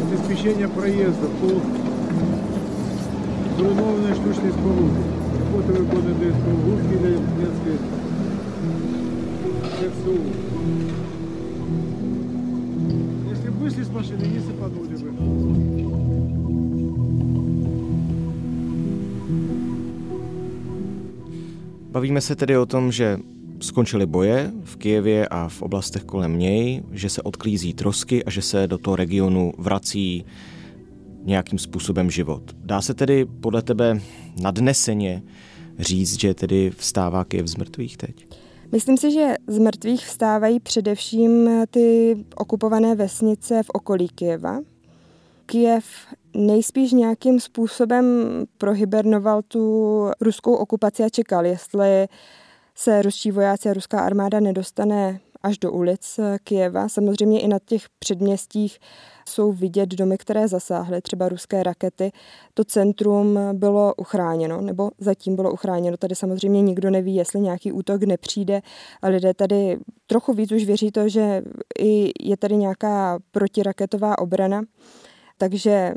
Обеспечение 0.03 0.67
проезда 0.67 1.27
по 1.39 1.48
зруйнованной 3.57 4.13
штучной 4.15 4.51
споруды. 4.51 5.01
Работы 5.39 5.74
выполнены 5.74 6.13
без 6.13 6.33
прогулки 6.33 6.95
для 6.98 7.12
детской 7.38 7.77
КСУ. 9.77 10.15
Если 13.29 13.50
бы 13.50 13.57
вышли 13.59 13.83
с 13.83 13.89
машины, 13.89 14.24
не 14.24 14.39
сыпанули 14.39 14.95
бы. 14.95 16.02
Bavíme 21.94 22.20
se 22.20 22.36
tedy 22.36 22.58
o 22.58 22.66
tom, 22.66 22.92
že 22.92 23.18
skončily 23.60 24.06
boje 24.06 24.52
v 24.64 24.76
Kijevě 24.76 25.28
a 25.28 25.48
v 25.48 25.62
oblastech 25.62 26.04
kolem 26.04 26.38
něj, 26.38 26.82
že 26.92 27.08
se 27.08 27.22
odklízí 27.22 27.74
trosky 27.74 28.24
a 28.24 28.30
že 28.30 28.42
se 28.42 28.66
do 28.66 28.78
toho 28.78 28.96
regionu 28.96 29.52
vrací 29.58 30.24
nějakým 31.22 31.58
způsobem 31.58 32.10
život. 32.10 32.42
Dá 32.64 32.82
se 32.82 32.94
tedy 32.94 33.24
podle 33.24 33.62
tebe 33.62 34.00
nadneseně 34.42 35.22
říct, 35.78 36.20
že 36.20 36.34
tedy 36.34 36.70
vstává 36.76 37.24
Kyjev 37.24 37.46
z 37.46 37.56
mrtvých 37.56 37.96
teď? 37.96 38.26
Myslím 38.72 38.96
si, 38.96 39.12
že 39.12 39.34
z 39.46 39.58
mrtvých 39.58 40.06
vstávají 40.06 40.60
především 40.60 41.50
ty 41.70 42.16
okupované 42.36 42.94
vesnice 42.94 43.62
v 43.62 43.70
okolí 43.70 44.08
Kyjeva. 44.08 44.60
Kyjev 45.54 45.84
nejspíš 46.37 46.92
nějakým 46.92 47.40
způsobem 47.40 48.04
prohibernoval 48.58 49.42
tu 49.42 50.11
ruskou 50.20 50.54
okupaci 50.54 51.04
a 51.04 51.08
čekal, 51.08 51.46
jestli 51.46 52.06
se 52.75 53.02
ruští 53.02 53.30
vojáci 53.30 53.68
a 53.68 53.73
ruská 53.73 54.00
armáda 54.00 54.40
nedostane 54.40 55.20
až 55.42 55.58
do 55.58 55.73
ulic 55.73 56.20
Kijeva. 56.44 56.88
Samozřejmě 56.88 57.40
i 57.40 57.49
na 57.49 57.58
těch 57.64 57.82
předměstích 57.99 58.78
jsou 59.28 59.52
vidět 59.52 59.88
domy, 59.88 60.18
které 60.18 60.49
zasáhly, 60.49 61.02
třeba 61.02 61.28
ruské 61.28 61.62
rakety. 61.62 62.12
To 62.54 62.64
centrum 62.64 63.38
bylo 63.52 63.94
uchráněno, 63.96 64.61
nebo 64.61 64.90
zatím 64.99 65.37
bylo 65.37 65.52
uchráněno. 65.52 65.96
Tady 65.96 66.14
samozřejmě 66.14 66.62
nikdo 66.62 66.90
neví, 66.90 67.14
jestli 67.14 67.40
nějaký 67.40 67.73
útok 67.73 68.02
nepřijde. 68.02 68.62
A 69.02 69.08
lidé 69.08 69.34
tady 69.34 69.78
trochu 70.06 70.32
víc 70.32 70.52
už 70.52 70.64
věří 70.64 70.90
to, 70.90 71.08
že 71.08 71.42
i 71.78 72.11
je 72.28 72.37
tady 72.37 72.56
nějaká 72.56 73.18
protiraketová 73.30 74.18
obrana. 74.18 74.62
Takže 75.38 75.94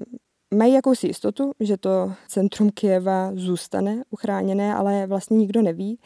mají 0.54 0.74
jakousi 0.74 1.08
jistotu, 1.08 1.52
že 1.60 1.78
to 1.78 2.14
centrum 2.28 2.70
Kijeva 2.70 3.32
zůstane 3.34 4.04
uchráněné, 4.10 4.76
ale 4.76 5.08
vlastně 5.08 5.38
nikdo 5.38 5.62
neví. 5.62 6.00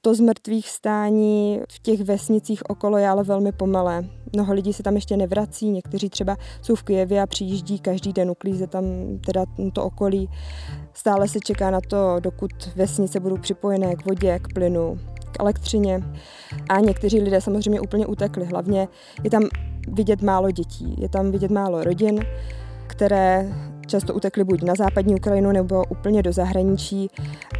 To 0.00 0.14
z 0.14 0.20
mrtvých 0.20 0.68
stání 0.68 1.60
v 1.72 1.78
těch 1.78 2.00
vesnicích 2.00 2.62
okolo 2.70 2.98
je 2.98 3.08
ale 3.08 3.24
velmi 3.24 3.52
pomalé. 3.52 4.04
Mnoho 4.32 4.54
lidí 4.54 4.72
se 4.72 4.82
tam 4.82 4.94
ještě 4.94 5.16
nevrací, 5.16 5.70
někteří 5.70 6.10
třeba 6.10 6.36
jsou 6.62 6.74
v 6.74 6.82
Kijevě 6.82 7.22
a 7.22 7.26
přijíždí 7.26 7.78
každý 7.78 8.12
den, 8.12 8.30
uklíze 8.30 8.66
tam 8.66 8.84
teda 9.26 9.44
to 9.72 9.84
okolí. 9.84 10.28
Stále 10.92 11.28
se 11.28 11.38
čeká 11.40 11.70
na 11.70 11.80
to, 11.80 12.16
dokud 12.20 12.50
vesnice 12.76 13.20
budou 13.20 13.36
připojené 13.36 13.96
k 13.96 14.06
vodě, 14.06 14.38
k 14.38 14.52
plynu, 14.54 14.98
k 15.32 15.40
elektřině. 15.40 16.02
A 16.68 16.80
někteří 16.80 17.20
lidé 17.20 17.40
samozřejmě 17.40 17.80
úplně 17.80 18.06
utekli. 18.06 18.44
Hlavně 18.44 18.88
je 19.24 19.30
tam 19.30 19.42
vidět 19.88 20.22
málo 20.22 20.50
dětí, 20.50 20.94
je 20.98 21.08
tam 21.08 21.30
vidět 21.30 21.50
málo 21.50 21.84
rodin, 21.84 22.20
které 22.98 23.48
často 23.86 24.14
utekli 24.14 24.44
buď 24.44 24.62
na 24.62 24.74
západní 24.74 25.14
Ukrajinu 25.14 25.52
nebo 25.52 25.84
úplně 25.88 26.22
do 26.22 26.32
zahraničí. 26.32 27.10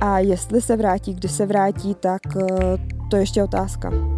A 0.01 0.19
jestli 0.19 0.61
se 0.61 0.77
vrátí, 0.77 1.15
kdy 1.15 1.29
se 1.29 1.47
vrátí, 1.47 1.95
tak 1.95 2.21
eh, 2.37 2.77
to 3.11 3.17
je 3.17 3.23
ještě 3.23 3.43
otázka. 3.43 4.18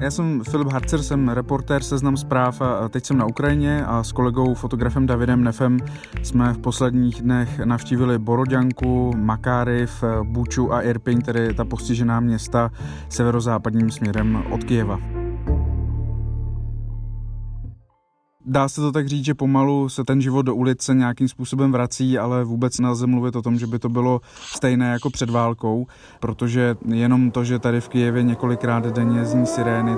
Já 0.00 0.10
jsem 0.10 0.44
Filip 0.44 0.72
Harcer, 0.72 1.02
jsem 1.02 1.28
reportér 1.28 1.82
Seznam 1.82 2.16
zpráv 2.16 2.60
a 2.60 2.88
teď 2.88 3.06
jsem 3.06 3.18
na 3.18 3.26
Ukrajině 3.26 3.84
a 3.84 4.02
s 4.02 4.12
kolegou 4.12 4.54
fotografem 4.54 5.06
Davidem 5.06 5.44
Nefem 5.44 5.78
jsme 6.22 6.52
v 6.52 6.58
posledních 6.58 7.22
dnech 7.22 7.58
navštívili 7.58 8.18
Boroďanku, 8.18 9.12
Makáriv, 9.16 10.04
Buču 10.22 10.72
a 10.72 10.80
Irpin, 10.80 11.20
tedy 11.22 11.54
ta 11.54 11.64
postižená 11.64 12.20
města 12.20 12.70
severozápadním 13.08 13.90
směrem 13.90 14.44
od 14.50 14.64
Kijeva. 14.64 15.19
Dá 18.46 18.68
se 18.68 18.80
to 18.80 18.92
tak 18.92 19.08
říct, 19.08 19.24
že 19.24 19.34
pomalu 19.34 19.88
se 19.88 20.04
ten 20.04 20.20
život 20.20 20.42
do 20.42 20.54
ulice 20.54 20.94
nějakým 20.94 21.28
způsobem 21.28 21.72
vrací, 21.72 22.18
ale 22.18 22.44
vůbec 22.44 22.78
nelze 22.78 23.06
mluvit 23.06 23.36
o 23.36 23.42
tom, 23.42 23.58
že 23.58 23.66
by 23.66 23.78
to 23.78 23.88
bylo 23.88 24.20
stejné 24.36 24.92
jako 24.92 25.10
před 25.10 25.30
válkou, 25.30 25.86
protože 26.20 26.76
jenom 26.88 27.30
to, 27.30 27.44
že 27.44 27.58
tady 27.58 27.80
v 27.80 27.88
Kijevě 27.88 28.22
několikrát 28.22 28.86
denně 28.86 29.24
zní 29.24 29.46
sirény, 29.46 29.96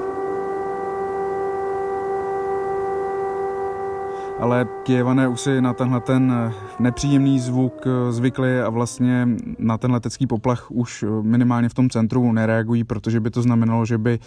ale 4.41 4.67
Kijevané 4.83 5.29
už 5.29 5.41
si 5.41 5.61
na 5.61 5.73
tenhle 5.73 6.01
ten 6.01 6.53
nepříjemný 6.79 7.41
zvuk 7.41 7.87
zvykli 8.11 8.63
a 8.63 8.71
vlastně 8.71 9.29
na 9.59 9.79
ten 9.79 9.93
letecký 9.93 10.27
poplach 10.27 10.71
už 10.71 11.05
minimálně 11.23 11.69
v 11.69 11.75
tom 11.75 11.91
centru 11.91 12.33
nereagují, 12.33 12.85
protože 12.85 13.21
by 13.21 13.31
to 13.31 13.43
znamenalo, 13.43 13.87
že 13.87 13.99
by 13.99 14.19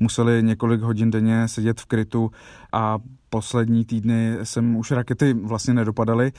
museli 0.00 0.42
několik 0.42 0.80
hodin 0.80 1.10
denně 1.10 1.48
sedět 1.48 1.80
v 1.80 1.86
krytu 1.86 2.30
a 2.72 2.98
poslední 3.34 3.84
týdny 3.84 4.36
sem 4.42 4.76
už 4.76 4.90
rakety 4.90 5.32
vlastně 5.32 5.74
nedopadaly. 5.74 6.32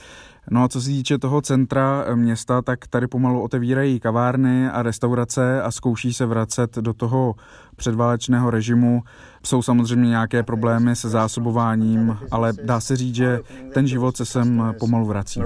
No 0.51 0.63
a 0.63 0.67
co 0.67 0.81
se 0.81 0.87
týče 0.87 1.17
toho 1.17 1.41
centra 1.41 2.05
města, 2.15 2.61
tak 2.61 2.87
tady 2.87 3.07
pomalu 3.07 3.41
otevírají 3.41 3.99
kavárny 3.99 4.69
a 4.69 4.83
restaurace 4.83 5.61
a 5.61 5.71
zkouší 5.71 6.13
se 6.13 6.25
vracet 6.25 6.75
do 6.75 6.93
toho 6.93 7.35
předválečného 7.75 8.49
režimu. 8.49 9.03
Jsou 9.43 9.61
samozřejmě 9.61 10.09
nějaké 10.09 10.43
problémy 10.43 10.95
se 10.95 11.09
zásobováním, 11.09 12.17
ale 12.31 12.53
dá 12.63 12.79
se 12.79 12.95
říct, 12.95 13.15
že 13.15 13.39
ten 13.73 13.87
život 13.87 14.17
se 14.17 14.25
sem 14.25 14.75
pomalu 14.79 15.05
vrací. 15.05 15.39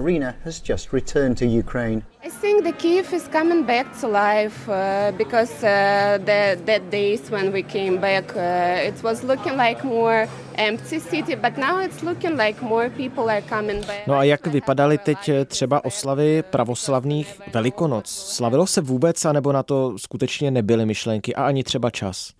I 2.22 2.30
think 2.30 2.64
the 2.66 2.74
Kiev 2.74 3.14
is 3.14 3.30
coming 3.30 3.64
back 3.66 3.88
to 4.02 4.08
life 4.08 4.68
uh, 4.68 5.18
because 5.18 5.64
uh, 5.64 6.18
the 6.26 6.58
that 6.66 6.82
days 6.92 7.32
when 7.32 7.54
we 7.54 7.64
came 7.64 7.98
back, 7.98 8.36
uh, 8.36 8.88
it 8.88 9.04
was 9.04 9.24
looking 9.24 9.56
like 9.58 9.84
more 9.86 10.28
empty 10.56 11.00
city, 11.00 11.36
but 11.36 11.58
now 11.58 11.80
it's 11.80 12.04
looking 12.04 12.36
like 12.38 12.62
more 12.62 12.90
people 12.90 13.30
are 13.30 13.42
coming 13.42 13.82
back. 13.82 14.08
No 14.08 14.14
a 14.14 14.24
jak 14.24 14.48
vypadaly 14.48 14.98
teď 14.98 15.30
třeba 15.46 15.86
oslavy 15.86 16.44
pravoslavných 16.50 17.42
Velikonoc? 17.54 18.10
Slavilo 18.10 18.68
se 18.68 18.82
vůbec, 18.82 19.26
anebo 19.26 19.52
na 19.52 19.64
to 19.64 19.94
skutečně 19.98 20.52
nebyly 20.52 20.86
myšlenky 20.86 21.36
a 21.36 21.46
ani 21.46 21.64
třeba 21.64 21.90
čas? 21.90 22.38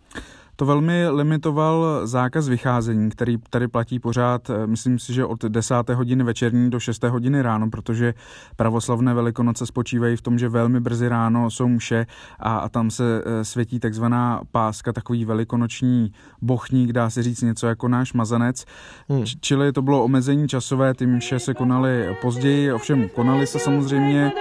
To 0.60 0.66
velmi 0.66 1.10
limitoval 1.10 2.02
zákaz 2.08 2.48
vycházení, 2.50 3.10
který 3.10 3.38
tady 3.50 3.68
platí 3.68 4.00
pořád, 4.00 4.50
eh, 4.50 4.68
myslím 4.68 5.00
si, 5.00 5.14
že 5.14 5.26
od 5.26 5.46
10. 5.46 5.96
hodiny 5.96 6.24
večerní 6.24 6.70
do 6.70 6.80
6. 6.80 7.10
hodiny 7.10 7.42
ráno, 7.42 7.70
protože 7.70 8.14
pravoslavné 8.56 9.14
velikonoce 9.14 9.66
spočívají 9.66 10.16
v 10.16 10.22
tom, 10.22 10.40
že 10.40 10.50
velmi 10.50 10.80
brzy 10.80 11.08
ráno 11.08 11.50
jsou 11.50 11.68
mše 11.68 12.06
a, 12.40 12.58
a 12.58 12.70
tam 12.70 12.92
se 12.92 13.24
eh, 13.26 13.46
světí 13.46 13.80
takzvaná 13.80 14.42
páska, 14.52 14.94
takový 14.94 15.26
velikonoční 15.26 16.12
bochník, 16.42 16.92
dá 16.92 17.10
se 17.10 17.24
říct 17.24 17.42
něco 17.42 17.68
jako 17.68 17.88
náš 17.88 18.14
mazanec. 18.14 18.66
Hmm. 19.10 19.24
Čili 19.42 19.72
to 19.72 19.82
bylo 19.82 20.04
omezení 20.04 20.48
časové, 20.48 20.94
ty 20.94 21.08
mše 21.08 21.40
se 21.40 21.54
konaly 21.54 22.18
později, 22.22 22.74
ovšem 22.74 23.10
konaly 23.10 23.48
se 23.48 23.60
samozřejmě 23.60 24.32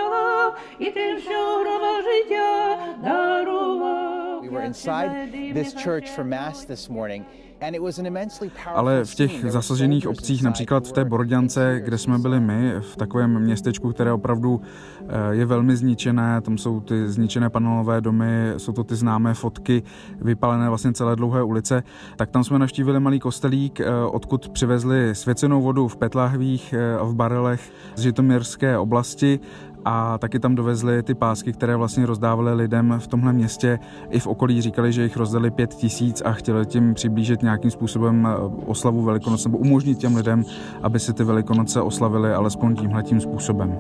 ale 8.75 9.05
v 9.05 9.15
těch 9.15 9.45
zasažených 9.51 10.09
obcích, 10.09 10.43
například 10.43 10.89
v 10.89 10.93
té 10.93 11.05
Borďance, 11.05 11.81
kde 11.85 11.99
jsme 11.99 12.19
byli 12.19 12.41
my, 12.41 12.73
v 12.81 12.97
takovém 12.97 13.41
městečku, 13.41 13.93
které 13.93 14.13
opravdu 14.13 14.61
eh, 15.01 15.05
je 15.31 15.47
velmi 15.47 15.77
zničené, 15.77 16.41
tam 16.41 16.59
jsou 16.59 16.81
ty 16.81 17.09
zničené 17.09 17.51
panelové 17.51 18.01
domy, 18.01 18.53
jsou 18.57 18.73
to 18.73 18.85
ty 18.85 18.97
známé 18.97 19.35
fotky, 19.35 19.83
vypalené 20.21 20.69
vlastně 20.69 20.93
celé 20.93 21.17
dlouhé 21.17 21.43
ulice, 21.43 21.83
tak 22.17 22.31
tam 22.31 22.45
jsme 22.45 22.59
navštívili 22.59 23.01
malý 23.01 23.21
kostelík, 23.21 23.81
eh, 23.81 23.87
odkud 24.11 24.49
přivezli 24.49 25.15
svěcenou 25.15 25.63
vodu 25.63 25.89
v 25.89 25.97
petlahvích 25.97 26.75
a 27.01 27.05
v 27.05 27.15
barelech 27.15 27.73
z 27.97 28.01
Žitoměrské 28.01 28.79
oblasti 28.79 29.41
a 29.85 30.19
taky 30.19 30.39
tam 30.39 30.55
dovezli 30.55 31.03
ty 31.03 31.15
pásky, 31.15 31.53
které 31.53 31.77
vlastně 31.77 32.07
rozdávali 32.07 32.55
lidem 32.55 32.95
v 32.99 33.07
tomhle 33.07 33.33
městě. 33.33 33.79
I 34.11 34.21
v 34.21 34.27
okolí 34.27 34.63
říkali, 34.63 34.93
že 34.93 35.03
jich 35.03 35.17
rozdali 35.17 35.51
pět 35.51 35.75
tisíc 35.75 36.23
a 36.25 36.33
chtěli 36.33 36.67
tím 36.67 36.95
přiblížit 36.95 37.43
nějakým 37.43 37.71
způsobem 37.71 38.27
eh, 38.27 38.37
oslavu 38.67 39.03
Velikonoce 39.03 39.49
nebo 39.49 39.59
umožnit 39.59 39.99
těm 39.99 40.17
lidem, 40.17 40.45
aby 40.83 41.01
si 41.01 41.13
ty 41.13 41.25
Velikonoce 41.25 41.81
oslavili 41.81 42.33
alespoň 42.33 42.77
tímhle 42.77 43.03
tím 43.03 43.21
způsobem. 43.21 43.79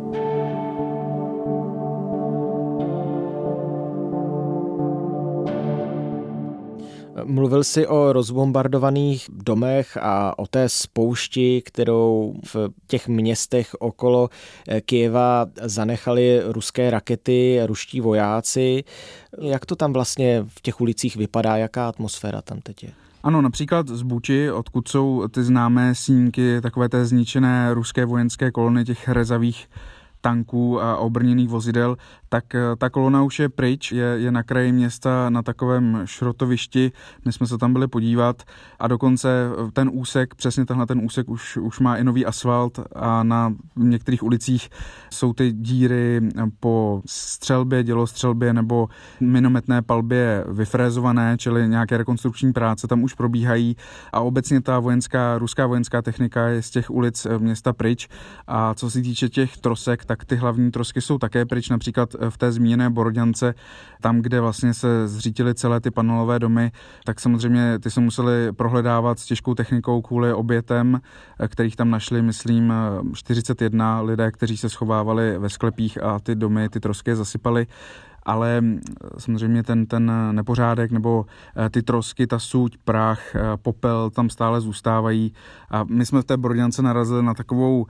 Mluvil 7.28 7.64
jsi 7.64 7.86
o 7.86 8.12
rozbombardovaných 8.12 9.26
domech 9.32 9.96
a 9.96 10.38
o 10.38 10.46
té 10.46 10.68
spoušti, 10.68 11.62
kterou 11.62 12.34
v 12.54 12.68
těch 12.86 13.08
městech 13.08 13.74
okolo 13.78 14.30
eh, 14.68 14.80
Kijeva 14.80 15.46
zanechali 15.62 16.40
ruské 16.44 16.90
rakety, 16.90 17.60
ruští 17.66 18.00
vojáci. 18.00 18.84
Jak 19.42 19.66
to 19.66 19.76
tam 19.76 19.92
vlastně 19.92 20.44
v 20.48 20.60
těch 20.60 20.80
ulicích 20.80 21.16
vypadá, 21.16 21.56
jaká 21.56 21.88
atmosféra 21.88 22.42
tam 22.42 22.60
teď 22.60 22.82
je? 22.82 22.90
Ano, 23.22 23.42
například 23.42 23.88
z 23.88 24.02
Buči, 24.02 24.50
odkud 24.50 24.88
jsou 24.88 25.28
ty 25.28 25.42
známé 25.42 25.94
snímky 25.94 26.60
takové 26.60 26.88
té 26.88 27.04
zničené 27.04 27.74
ruské 27.74 28.04
vojenské 28.04 28.50
kolony 28.50 28.84
těch 28.84 29.08
rezavých 29.08 29.68
tanků 30.20 30.82
a 30.82 30.96
obrněných 30.96 31.48
vozidel, 31.48 31.96
tak 32.28 32.54
eh, 32.54 32.60
ta 32.78 32.90
kolona 32.90 33.22
už 33.22 33.38
je 33.38 33.48
pryč, 33.48 33.92
je, 33.92 34.04
je 34.04 34.32
na 34.32 34.42
kraji 34.42 34.72
města 34.72 35.30
na 35.30 35.42
takovém 35.42 36.02
šrotovišti, 36.04 36.92
my 37.24 37.32
jsme 37.32 37.46
se 37.46 37.58
tam 37.58 37.72
byli 37.72 37.88
podívat. 37.88 38.42
A 38.78 38.88
dokonce 38.88 39.28
eh, 39.28 39.70
ten 39.72 39.90
úsek, 39.92 40.34
přesně 40.34 40.66
tenhle 40.66 40.86
ten 40.86 41.00
úsek 41.04 41.28
už, 41.28 41.56
už 41.56 41.80
má 41.80 41.96
i 41.96 42.04
nový 42.04 42.26
asfalt. 42.26 42.80
A 42.96 43.22
na 43.22 43.54
některých 43.76 44.22
ulicích 44.22 44.70
jsou 45.10 45.32
ty 45.32 45.52
díry 45.52 46.20
eh, 46.36 46.42
po 46.60 47.02
střelbě, 47.06 47.82
dělostřelbě 47.82 48.52
nebo 48.52 48.88
minometné 49.20 49.82
palbě 49.82 50.44
vyfrézované, 50.48 51.36
čili 51.38 51.68
nějaké 51.68 51.96
rekonstrukční 51.96 52.52
práce 52.52 52.86
tam 52.86 53.02
už 53.02 53.14
probíhají. 53.14 53.76
A 54.12 54.20
obecně 54.20 54.60
ta 54.60 54.78
vojenská, 54.78 55.38
ruská 55.38 55.66
vojenská 55.66 56.02
technika 56.02 56.48
je 56.48 56.62
z 56.62 56.70
těch 56.70 56.90
ulic 56.90 57.26
města 57.38 57.72
pryč. 57.72 58.08
A 58.46 58.74
co 58.74 58.90
se 58.90 59.02
týče 59.02 59.28
těch 59.28 59.56
trosek, 59.56 60.04
tak 60.04 60.24
ty 60.24 60.36
hlavní 60.36 60.70
trosky 60.70 61.00
jsou 61.00 61.18
také 61.18 61.46
pryč, 61.46 61.68
například 61.68 62.17
v 62.28 62.38
té 62.38 62.52
zmíněné 62.52 62.90
Borodňance, 62.90 63.54
tam, 64.00 64.20
kde 64.20 64.40
vlastně 64.40 64.74
se 64.74 65.08
zřítily 65.08 65.54
celé 65.54 65.80
ty 65.80 65.90
panelové 65.90 66.38
domy, 66.38 66.72
tak 67.04 67.20
samozřejmě 67.20 67.78
ty 67.78 67.90
se 67.90 68.00
museli 68.00 68.52
prohledávat 68.52 69.18
s 69.18 69.24
těžkou 69.24 69.54
technikou 69.54 70.02
kvůli 70.02 70.32
obětem, 70.32 71.00
kterých 71.48 71.76
tam 71.76 71.90
našli, 71.90 72.22
myslím, 72.22 72.72
41 73.14 74.00
lidé, 74.00 74.30
kteří 74.30 74.56
se 74.56 74.68
schovávali 74.68 75.38
ve 75.38 75.48
sklepích 75.48 76.02
a 76.02 76.18
ty 76.18 76.34
domy, 76.34 76.68
ty 76.68 76.80
trosky 76.80 77.16
zasypaly 77.16 77.66
ale 78.28 78.62
samozřejmě 79.18 79.62
ten, 79.62 79.86
ten 79.86 80.12
nepořádek 80.32 80.90
nebo 80.90 81.26
eh, 81.56 81.70
ty 81.70 81.82
trosky, 81.82 82.26
ta 82.26 82.38
suť, 82.38 82.76
prach, 82.84 83.36
eh, 83.36 83.40
popel 83.56 84.10
tam 84.10 84.30
stále 84.30 84.60
zůstávají. 84.60 85.32
A 85.70 85.84
my 85.84 86.06
jsme 86.06 86.22
v 86.22 86.24
té 86.24 86.36
Brodňance 86.36 86.82
narazili 86.82 87.22
na 87.22 87.34
takovou 87.34 87.86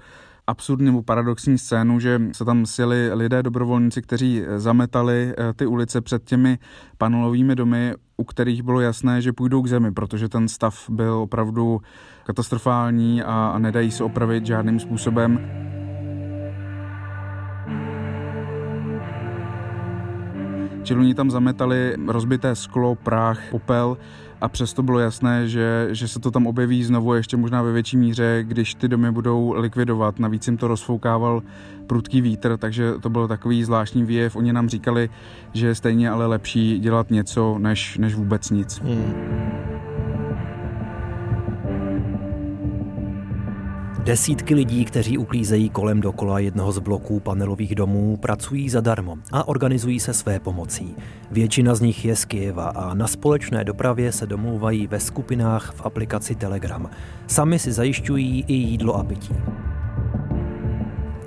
absurdní 0.48 0.86
nebo 0.86 1.02
paradoxní 1.02 1.58
scénu, 1.58 2.00
že 2.00 2.20
se 2.32 2.44
tam 2.44 2.66
sjeli 2.66 3.10
lidé, 3.14 3.42
dobrovolníci, 3.42 4.02
kteří 4.02 4.42
zametali 4.56 5.34
eh, 5.38 5.52
ty 5.52 5.66
ulice 5.66 6.00
před 6.00 6.24
těmi 6.24 6.58
panelovými 6.98 7.54
domy, 7.54 7.94
u 8.16 8.24
kterých 8.24 8.62
bylo 8.62 8.80
jasné, 8.80 9.22
že 9.22 9.32
půjdou 9.32 9.62
k 9.62 9.66
zemi, 9.66 9.92
protože 9.92 10.28
ten 10.28 10.48
stav 10.48 10.90
byl 10.90 11.14
opravdu 11.14 11.80
katastrofální 12.24 13.22
a, 13.22 13.50
a 13.54 13.58
nedají 13.58 13.90
se 13.90 14.04
opravit 14.04 14.46
žádným 14.46 14.80
způsobem. 14.80 15.38
Čili 20.82 21.00
oni 21.00 21.14
tam 21.14 21.30
zametali 21.30 21.94
rozbité 22.06 22.54
sklo, 22.54 22.94
prach, 22.94 23.40
popel 23.50 23.96
a 24.40 24.48
přesto 24.48 24.82
bylo 24.82 24.98
jasné, 24.98 25.48
že, 25.48 25.88
že 25.90 26.08
se 26.08 26.20
to 26.20 26.30
tam 26.30 26.46
objeví 26.46 26.84
znovu 26.84 27.14
ještě 27.14 27.36
možná 27.36 27.62
ve 27.62 27.72
větší 27.72 27.96
míře, 27.96 28.44
když 28.46 28.74
ty 28.74 28.88
domy 28.88 29.10
budou 29.10 29.54
likvidovat. 29.56 30.18
Navíc 30.18 30.46
jim 30.46 30.56
to 30.56 30.68
rozfoukával 30.68 31.42
prudký 31.86 32.20
vítr, 32.20 32.56
takže 32.56 32.92
to 33.00 33.10
byl 33.10 33.28
takový 33.28 33.64
zvláštní 33.64 34.04
výjev. 34.04 34.36
Oni 34.36 34.52
nám 34.52 34.68
říkali, 34.68 35.10
že 35.52 35.66
je 35.66 35.74
stejně 35.74 36.10
ale 36.10 36.26
lepší 36.26 36.78
dělat 36.78 37.10
něco, 37.10 37.58
než, 37.58 37.98
než 37.98 38.14
vůbec 38.14 38.50
nic. 38.50 38.78
Hmm. 38.78 39.67
Desítky 44.08 44.54
lidí, 44.54 44.84
kteří 44.84 45.18
uklízejí 45.18 45.70
kolem 45.70 46.00
dokola 46.00 46.38
jednoho 46.38 46.72
z 46.72 46.78
bloků 46.78 47.20
panelových 47.20 47.74
domů, 47.74 48.16
pracují 48.16 48.68
zadarmo 48.68 49.16
a 49.32 49.48
organizují 49.48 50.00
se 50.00 50.14
své 50.14 50.40
pomocí. 50.40 50.96
Většina 51.30 51.74
z 51.74 51.80
nich 51.80 52.04
je 52.04 52.16
z 52.16 52.24
Kyjeva 52.24 52.68
a 52.68 52.94
na 52.94 53.06
společné 53.06 53.64
dopravě 53.64 54.12
se 54.12 54.26
domlouvají 54.26 54.86
ve 54.86 55.00
skupinách 55.00 55.72
v 55.74 55.86
aplikaci 55.86 56.34
Telegram. 56.34 56.90
Sami 57.26 57.58
si 57.58 57.72
zajišťují 57.72 58.44
i 58.48 58.54
jídlo 58.54 58.96
a 58.96 59.04
pití. 59.04 59.34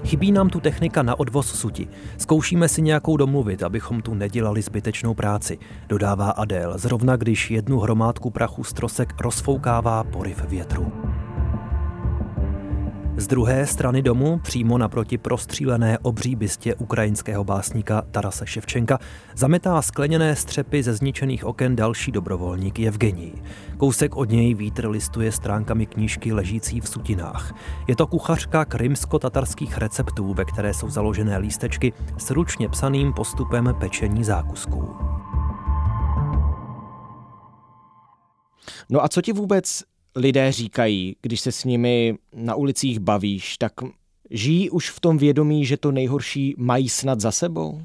Chybí 0.05 0.31
nám 0.31 0.50
tu 0.50 0.59
technika 0.59 1.03
na 1.03 1.19
odvoz 1.19 1.47
suti. 1.47 1.88
Zkoušíme 2.17 2.69
si 2.69 2.81
nějakou 2.81 3.17
domluvit, 3.17 3.63
abychom 3.63 4.01
tu 4.01 4.13
nedělali 4.13 4.61
zbytečnou 4.61 5.13
práci, 5.13 5.57
dodává 5.89 6.29
Adél, 6.29 6.77
zrovna 6.77 7.15
když 7.15 7.51
jednu 7.51 7.79
hromádku 7.79 8.29
prachu 8.29 8.63
z 8.63 8.74
trosek 8.74 9.22
rozfoukává 9.22 10.03
poryv 10.03 10.44
větru. 10.50 10.91
Z 13.17 13.27
druhé 13.27 13.67
strany 13.67 14.01
domu, 14.01 14.39
přímo 14.39 14.77
naproti 14.77 15.17
prostřílené 15.17 16.00
obří 16.00 16.35
bystě 16.35 16.75
ukrajinského 16.75 17.43
básníka 17.43 18.01
Tarase 18.11 18.47
Ševčenka, 18.47 19.00
zametá 19.35 19.81
skleněné 19.81 20.35
střepy 20.35 20.83
ze 20.83 20.93
zničených 20.93 21.45
oken 21.45 21.75
další 21.75 22.11
dobrovolník 22.11 22.79
Evgenij. 22.79 23.33
Kousek 23.77 24.15
od 24.15 24.29
něj 24.29 24.53
vítr 24.53 24.87
listuje 24.87 25.31
stránkami 25.31 25.85
knížky 25.85 26.33
ležící 26.33 26.81
v 26.81 26.89
sutinách. 26.89 27.55
Je 27.87 27.95
to 27.95 28.07
kuchařka 28.07 28.65
krymsko-tatarských 28.65 29.77
receptů, 29.77 30.33
ve 30.33 30.45
které 30.45 30.74
jsou 30.74 30.89
založené 30.89 31.37
lístečky 31.37 31.93
s 32.17 32.31
ručně 32.31 32.69
psaným 32.69 33.13
postupem 33.13 33.75
pečení 33.79 34.24
zákusků. 34.24 34.95
No 38.89 39.03
a 39.03 39.09
co 39.09 39.21
ti 39.21 39.33
vůbec 39.33 39.83
lidé 40.15 40.51
říkají, 40.51 41.15
když 41.21 41.41
se 41.41 41.51
s 41.51 41.63
nimi 41.63 42.17
na 42.35 42.55
ulicích 42.55 43.00
bavíš, 43.00 43.57
tak 43.57 43.71
žijí 44.31 44.69
už 44.69 44.89
v 44.89 45.00
tom 45.00 45.17
vědomí, 45.17 45.65
že 45.65 45.77
to 45.77 45.91
nejhorší 45.91 46.55
mají 46.57 46.89
snad 46.89 47.19
za 47.19 47.31
sebou? 47.31 47.81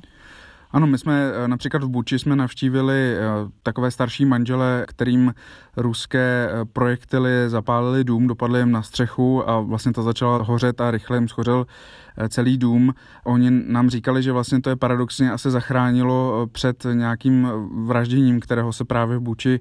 Ano, 0.70 0.86
my 0.86 0.98
jsme 0.98 1.32
eh, 1.44 1.48
například 1.48 1.82
v 1.82 1.88
Buči 1.88 2.18
jsme 2.18 2.36
navštívili 2.36 3.16
eh, 3.16 3.20
takové 3.62 3.90
starší 3.90 4.24
manžele, 4.24 4.84
kterým 4.88 5.34
ruské 5.76 6.48
eh, 6.50 6.64
projektily 6.64 7.30
zapálili 7.50 8.04
dům, 8.04 8.26
dopadly 8.26 8.58
jim 8.58 8.70
na 8.70 8.82
střechu 8.82 9.50
a 9.50 9.60
vlastně 9.60 9.92
to 9.92 10.02
začalo 10.02 10.44
hořet 10.44 10.80
a 10.80 10.90
rychle 10.90 11.16
jim 11.16 11.28
schořel 11.28 11.66
celý 12.28 12.58
dům. 12.58 12.94
Oni 13.24 13.50
nám 13.50 13.90
říkali, 13.90 14.22
že 14.22 14.32
vlastně 14.32 14.60
to 14.60 14.70
je 14.70 14.76
paradoxně 14.76 15.32
asi 15.32 15.50
zachránilo 15.50 16.46
před 16.52 16.86
nějakým 16.92 17.48
vražděním, 17.86 18.40
kterého 18.40 18.72
se 18.72 18.84
právě 18.84 19.18
v 19.18 19.20
Buči 19.20 19.60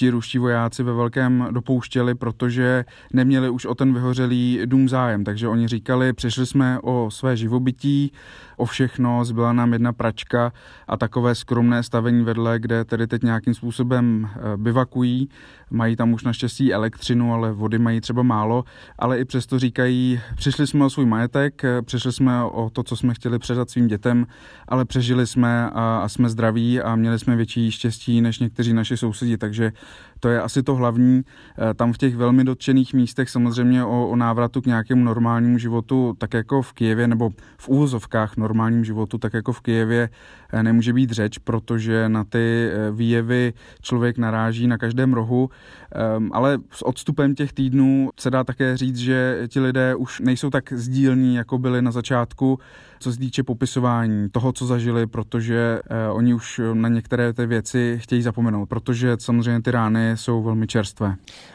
ti 0.00 0.10
ruští 0.10 0.38
vojáci 0.38 0.82
ve 0.82 0.92
velkém 0.92 1.48
dopouštěli, 1.50 2.14
protože 2.14 2.84
neměli 3.12 3.50
už 3.50 3.66
o 3.66 3.74
ten 3.74 3.94
vyhořelý 3.94 4.60
dům 4.64 4.88
zájem. 4.88 5.24
Takže 5.24 5.48
oni 5.48 5.68
říkali, 5.68 6.12
přišli 6.12 6.46
jsme 6.46 6.78
o 6.82 7.10
své 7.10 7.36
živobytí, 7.36 8.12
o 8.56 8.64
všechno, 8.64 9.24
zbyla 9.24 9.52
nám 9.52 9.72
jedna 9.72 9.92
pračka 9.92 10.52
a 10.88 10.96
takové 10.96 11.34
skromné 11.34 11.82
stavení 11.82 12.24
vedle, 12.24 12.58
kde 12.58 12.84
tedy 12.84 13.06
teď 13.06 13.22
nějakým 13.22 13.54
způsobem 13.54 14.28
eh, 14.32 14.56
bivakují. 14.56 15.28
Mají 15.70 15.96
tam 15.96 16.12
už 16.12 16.24
naštěstí 16.24 16.72
elektřinu, 16.72 17.34
ale 17.34 17.52
vody 17.52 17.78
mají 17.78 18.00
třeba 18.00 18.22
málo, 18.22 18.64
ale 18.98 19.20
i 19.20 19.24
přesto 19.24 19.58
říkají, 19.58 20.20
přišli 20.36 20.66
jsme 20.66 20.84
o 20.84 20.90
svůj 20.90 21.06
majetek, 21.06 21.62
přišli 21.84 22.12
jsme 22.12 22.44
o 22.44 22.70
to, 22.70 22.82
co 22.82 22.96
jsme 22.96 23.14
chtěli 23.14 23.38
předat 23.38 23.70
svým 23.70 23.86
dětem, 23.86 24.26
ale 24.68 24.84
přežili 24.84 25.26
jsme 25.26 25.70
a, 25.70 26.00
a 26.04 26.08
jsme 26.08 26.28
zdraví 26.28 26.80
a 26.80 26.96
měli 26.96 27.18
jsme 27.18 27.36
větší 27.36 27.70
štěstí 27.70 28.20
než 28.20 28.38
někteří 28.38 28.72
naši 28.72 28.96
sousedi, 28.96 29.38
takže 29.38 29.72
to 30.20 30.28
je 30.28 30.42
asi 30.42 30.62
to 30.62 30.74
hlavní. 30.74 31.22
Eh, 31.58 31.74
tam 31.74 31.92
v 31.92 31.98
těch 31.98 32.16
velmi 32.16 32.44
dotčených 32.44 32.94
místech 32.94 33.30
samozřejmě 33.30 33.84
o, 33.84 34.08
o 34.08 34.16
návratu 34.16 34.60
k 34.60 34.66
nějakému 34.66 35.04
normálnímu 35.04 35.58
životu, 35.58 36.14
tak 36.18 36.34
jako 36.34 36.62
v 36.62 36.72
Kijevě, 36.72 37.08
nebo 37.08 37.30
v 37.58 37.68
úvozovkách 37.68 38.36
normálním 38.36 38.84
životu, 38.84 39.18
tak 39.18 39.34
jako 39.34 39.52
v 39.52 39.60
Kijevě 39.60 40.08
eh, 40.52 40.62
nemůže 40.62 40.92
být 40.92 41.10
řeč, 41.10 41.38
protože 41.38 42.08
na 42.08 42.24
ty 42.24 42.70
eh, 42.72 42.90
výjevy 42.92 43.52
člověk 43.82 44.18
naráží 44.18 44.66
na 44.66 44.78
každém 44.78 45.12
rohu, 45.12 45.50
ehm, 45.92 46.30
ale 46.32 46.58
s 46.70 46.86
odstupem 46.86 47.34
těch 47.34 47.52
týdnů 47.52 48.10
se 48.20 48.30
dá 48.30 48.44
také 48.44 48.76
říct, 48.76 48.96
že 48.96 49.42
ti 49.48 49.60
lidé 49.60 49.94
už 49.94 50.20
nejsou 50.20 50.50
tak 50.50 50.72
sdílní, 50.72 51.34
jako 51.34 51.58
byli 51.58 51.82
na 51.82 51.90
začátku, 51.90 52.58
co 53.00 53.12
se 53.12 53.18
týče 53.18 53.42
popisování 53.42 54.28
toho, 54.30 54.52
co 54.52 54.66
zažili, 54.66 55.06
protože 55.06 55.80
oni 56.12 56.34
už 56.34 56.60
na 56.72 56.88
některé 56.88 57.32
ty 57.32 57.46
věci 57.46 57.98
chtějí 58.02 58.22
zapomenout, 58.22 58.66
protože 58.66 59.16
samozřejmě 59.20 59.62
ty 59.62 59.70
rány 59.70 60.12
jsou 60.16 60.42
velmi 60.42 60.66
čerstvé. 60.66 61.14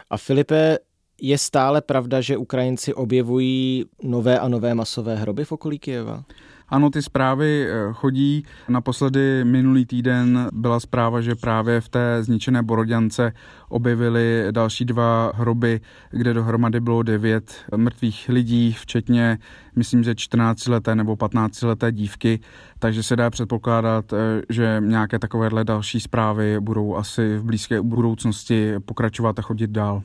A 0.10 0.18
Filipe, 0.18 0.78
je 1.22 1.38
stále 1.38 1.82
pravda, 1.82 2.22
že 2.22 2.38
Ukrajinci 2.38 2.94
objevují 2.94 3.86
nové 4.04 4.40
a 4.40 4.48
nové 4.48 4.76
masové 4.76 5.16
hroby 5.16 5.46
v 5.46 5.52
okolí 5.52 5.80
Kijeva? 5.80 6.24
Ano, 6.70 6.90
ty 6.90 7.02
zprávy 7.02 7.68
eh, 7.68 7.94
chodí. 7.94 8.44
Naposledy 8.68 9.46
minulý 9.46 9.86
týden 9.86 10.50
byla 10.54 10.80
zpráva, 10.80 11.22
že 11.22 11.36
právě 11.36 11.82
v 11.82 11.90
té 11.90 12.24
zničené 12.24 12.64
Borodňance 12.64 13.34
objevili 13.70 14.48
další 14.52 14.86
dva 14.86 15.32
hroby, 15.36 15.82
kde 16.12 16.34
dohromady 16.34 16.80
bylo 16.80 17.04
devět 17.04 17.56
mrtvých 17.76 18.30
lidí, 18.30 18.74
včetně, 18.74 19.38
myslím, 19.76 20.04
že 20.04 20.14
14-leté 20.14 20.96
nebo 20.96 21.16
15-leté 21.16 21.92
dívky, 21.92 22.40
takže 22.80 23.04
se 23.04 23.16
dá 23.16 23.30
předpokládat, 23.30 24.14
eh, 24.14 24.42
že 24.50 24.78
nějaké 24.86 25.20
takovéhle 25.20 25.64
další 25.64 26.00
zprávy 26.00 26.60
budou 26.60 26.96
asi 26.96 27.38
v 27.38 27.44
blízké 27.44 27.82
budoucnosti 27.82 28.74
pokračovat 28.86 29.40
a 29.40 29.42
chodit 29.42 29.70
dál. 29.70 30.02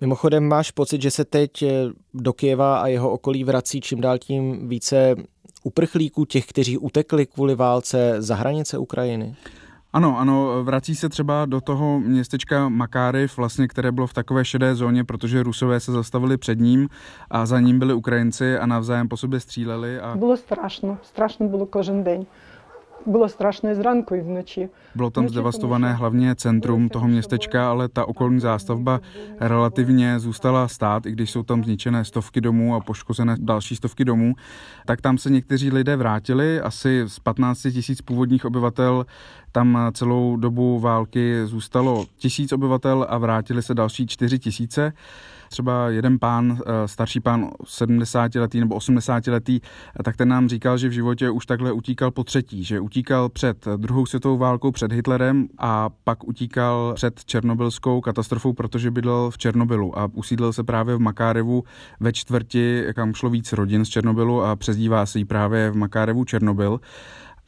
Mimochodem, 0.00 0.48
máš 0.48 0.70
pocit, 0.70 1.02
že 1.02 1.10
se 1.10 1.24
teď 1.24 1.62
eh, 1.62 1.68
do 2.14 2.32
Kieva 2.32 2.80
a 2.80 2.86
jeho 2.86 3.10
okolí 3.10 3.44
vrací 3.44 3.80
čím 3.80 4.00
dál 4.00 4.18
tím 4.18 4.68
více 4.68 5.14
uprchlíků, 5.62 6.24
těch, 6.24 6.46
kteří 6.46 6.78
utekli 6.78 7.26
kvůli 7.26 7.54
válce 7.54 8.14
za 8.18 8.34
hranice 8.34 8.78
Ukrajiny? 8.78 9.34
Ano, 9.92 10.18
ano, 10.18 10.64
vrací 10.64 10.94
se 10.94 11.08
třeba 11.08 11.46
do 11.46 11.60
toho 11.60 12.00
městečka 12.00 12.68
Makáriv, 12.68 13.36
vlastně, 13.36 13.68
které 13.68 13.92
bylo 13.92 14.06
v 14.06 14.12
takové 14.12 14.44
šedé 14.44 14.74
zóně, 14.74 15.04
protože 15.04 15.42
Rusové 15.42 15.80
se 15.80 15.92
zastavili 15.92 16.36
před 16.36 16.58
ním 16.58 16.88
a 17.30 17.46
za 17.46 17.60
ním 17.60 17.78
byli 17.78 17.94
Ukrajinci 17.94 18.58
a 18.58 18.66
navzájem 18.66 19.08
po 19.08 19.16
sobě 19.16 19.40
stříleli. 19.40 20.00
A... 20.00 20.16
Bylo 20.16 20.36
strašno, 20.36 20.98
strašno 21.02 21.48
bylo 21.48 21.66
každý 21.66 22.02
den. 22.02 22.26
Bylo 23.06 23.28
strašné 23.28 23.74
zranku 23.74 24.14
i 24.14 24.20
vnoči. 24.20 24.68
Bylo 24.94 25.10
tam 25.10 25.28
zdevastované 25.28 25.92
hlavně 25.92 26.34
centrum 26.34 26.88
toho 26.88 27.08
městečka, 27.08 27.70
ale 27.70 27.88
ta 27.88 28.08
okolní 28.08 28.40
zástavba 28.40 29.00
relativně 29.40 30.18
zůstala 30.18 30.68
stát, 30.68 31.06
i 31.06 31.12
když 31.12 31.30
jsou 31.30 31.42
tam 31.42 31.64
zničené 31.64 32.04
stovky 32.04 32.40
domů 32.40 32.74
a 32.74 32.80
poškozené 32.80 33.36
další 33.38 33.76
stovky 33.76 34.04
domů. 34.04 34.34
Tak 34.86 35.00
tam 35.00 35.18
se 35.18 35.30
někteří 35.30 35.70
lidé 35.70 35.96
vrátili, 35.96 36.60
asi 36.60 37.04
z 37.06 37.18
15 37.18 37.62
tisíc 37.62 38.02
původních 38.02 38.44
obyvatel 38.44 39.06
tam 39.52 39.78
celou 39.92 40.36
dobu 40.36 40.80
války 40.80 41.46
zůstalo 41.46 42.06
tisíc 42.16 42.52
obyvatel 42.52 43.06
a 43.08 43.18
vrátili 43.18 43.62
se 43.62 43.74
další 43.74 44.06
čtyři 44.06 44.38
tisíce 44.38 44.92
třeba 45.52 45.88
jeden 45.88 46.18
pán, 46.18 46.58
eh, 46.66 46.88
starší 46.88 47.20
pán 47.20 47.50
70 47.64 48.34
letý 48.34 48.60
nebo 48.60 48.74
80 48.74 49.30
letý, 49.30 49.60
tak 50.04 50.16
ten 50.16 50.28
nám 50.28 50.48
říkal, 50.48 50.78
že 50.78 50.88
v 50.88 50.92
životě 50.92 51.30
už 51.30 51.46
takhle 51.46 51.72
utíkal 51.72 52.10
po 52.10 52.24
třetí, 52.24 52.64
že 52.64 52.80
utíkal 52.80 53.28
před 53.28 53.66
druhou 53.76 54.06
světovou 54.06 54.38
válkou, 54.38 54.70
před 54.70 54.92
Hitlerem 54.92 55.48
a 55.58 55.90
pak 56.04 56.28
utíkal 56.28 56.92
před 56.94 57.24
černobylskou 57.24 58.00
katastrofou, 58.00 58.52
protože 58.52 58.90
bydlel 58.90 59.30
v 59.30 59.38
Černobylu 59.38 59.98
a 59.98 60.08
usídlil 60.14 60.52
se 60.52 60.64
právě 60.64 60.96
v 60.96 61.00
Makárevu 61.00 61.64
ve 62.00 62.12
čtvrti, 62.12 62.84
kam 62.94 63.14
šlo 63.14 63.30
víc 63.30 63.52
rodin 63.52 63.84
z 63.84 63.88
Černobylu 63.88 64.44
a 64.44 64.56
přezdívá 64.56 65.06
se 65.06 65.18
jí 65.18 65.24
právě 65.24 65.70
v 65.70 65.76
Makárevu 65.76 66.24
Černobyl 66.24 66.80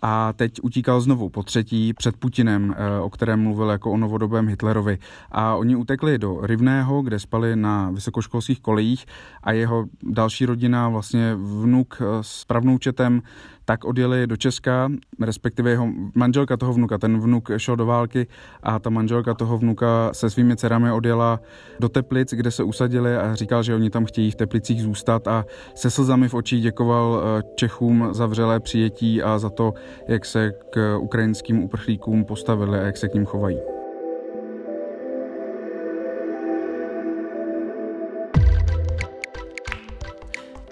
a 0.07 0.33
teď 0.33 0.53
utíkal 0.63 1.01
znovu 1.01 1.29
po 1.29 1.43
třetí 1.43 1.93
před 1.93 2.17
Putinem, 2.17 2.75
eh, 2.77 3.01
o 3.01 3.11
kterém 3.11 3.41
mluvil 3.41 3.69
jako 3.69 3.93
o 3.93 3.97
novodobém 3.97 4.49
Hitlerovi. 4.49 4.99
A 5.31 5.55
oni 5.55 5.77
utekli 5.77 6.19
do 6.19 6.41
Rivného, 6.43 7.03
kde 7.03 7.19
spali 7.19 7.57
na 7.57 7.91
vysokoškolských 7.91 8.61
kolejích 8.61 9.07
a 9.43 9.53
jeho 9.53 9.85
další 10.03 10.47
rodina, 10.47 10.89
vlastně 10.89 11.35
vnuk 11.35 11.99
eh, 12.01 12.05
s 12.21 12.45
pravnoučetem, 12.45 13.23
tak 13.65 13.85
odjeli 13.85 14.27
do 14.27 14.37
Česka, 14.37 14.91
respektive 15.21 15.71
jeho 15.71 15.89
manželka 16.15 16.57
toho 16.57 16.73
vnuka, 16.73 16.99
ten 16.99 17.21
vnuk 17.21 17.51
šel 17.57 17.77
do 17.77 17.87
války 17.87 18.27
a 18.63 18.79
ta 18.79 18.91
manželka 18.91 19.35
toho 19.35 19.59
vnuka 19.59 20.11
se 20.13 20.31
svými 20.31 20.57
dcerami 20.57 20.91
odjela 20.91 21.41
do 21.81 21.89
Teplic, 21.89 22.31
kde 22.31 22.51
se 22.51 22.63
usadili 22.63 23.17
a 23.17 23.35
říkal, 23.35 23.63
že 23.63 23.75
oni 23.75 23.91
tam 23.91 24.05
chtějí 24.05 24.31
v 24.31 24.35
Teplicích 24.35 24.83
zůstat 24.83 25.29
a 25.29 25.45
se 25.75 25.91
slzami 25.91 26.29
v 26.29 26.35
očích 26.35 26.63
děkoval 26.63 27.23
eh, 27.23 27.43
Čechům 27.55 28.09
za 28.13 28.27
vřelé 28.27 28.61
přijetí 28.61 29.23
a 29.23 29.39
za 29.39 29.51
to, 29.51 29.75
jak 30.09 30.25
se 30.25 30.53
k 30.71 30.99
ukrajinským 30.99 31.65
uprchlíkům 31.65 32.25
postavili 32.25 32.79
a 32.79 32.83
jak 32.83 32.97
se 32.97 33.09
k 33.09 33.15
ním 33.15 33.27
chovají. 33.27 33.84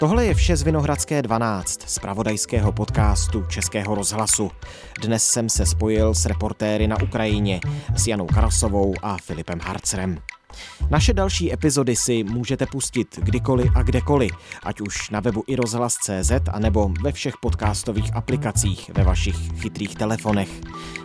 Tohle 0.03 0.25
je 0.27 0.35
vše 0.35 0.57
z 0.57 0.63
Vinohradské 0.63 1.23
12, 1.23 1.83
z 1.89 1.99
pravodajského 1.99 2.73
podcastu 2.73 3.45
Českého 3.49 3.95
rozhlasu. 3.95 4.51
Dnes 5.03 5.25
jsem 5.25 5.49
se 5.49 5.67
spojil 5.67 6.15
s 6.15 6.27
reportéry 6.27 6.87
na 6.87 7.03
Ukrajině, 7.03 7.61
s 7.97 8.07
Janou 8.07 8.27
Karasovou 8.27 8.95
a 9.03 9.17
Filipem 9.17 9.61
Harcerem. 9.61 10.19
Naše 10.91 11.13
další 11.13 11.53
epizody 11.53 11.97
si 11.97 12.25
můžete 12.25 12.67
pustit 12.67 13.19
kdykoliv 13.23 13.73
a 13.75 13.83
kdekoliv, 13.83 14.31
ať 14.63 14.81
už 14.81 15.11
na 15.11 15.21
webu 15.21 15.45
i 15.47 15.57
rozhlas.cz 15.57 16.33
anebo 16.53 16.91
ve 17.03 17.13
všech 17.13 17.35
podcastových 17.43 18.17
aplikacích 18.17 18.91
ve 18.95 19.05
vašich 19.05 19.37
chytrých 19.61 19.95
telefonech. 19.95 20.51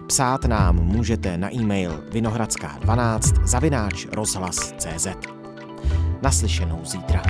Psát 0.07 0.45
nám 0.45 0.75
můžete 0.75 1.37
na 1.37 1.53
e-mail 1.53 2.03
vinohradská12 2.11 3.45
zavináč 3.45 4.05
rozhlas.cz. 4.11 5.07
Naslyšenou 6.21 6.79
zítra. 6.85 7.21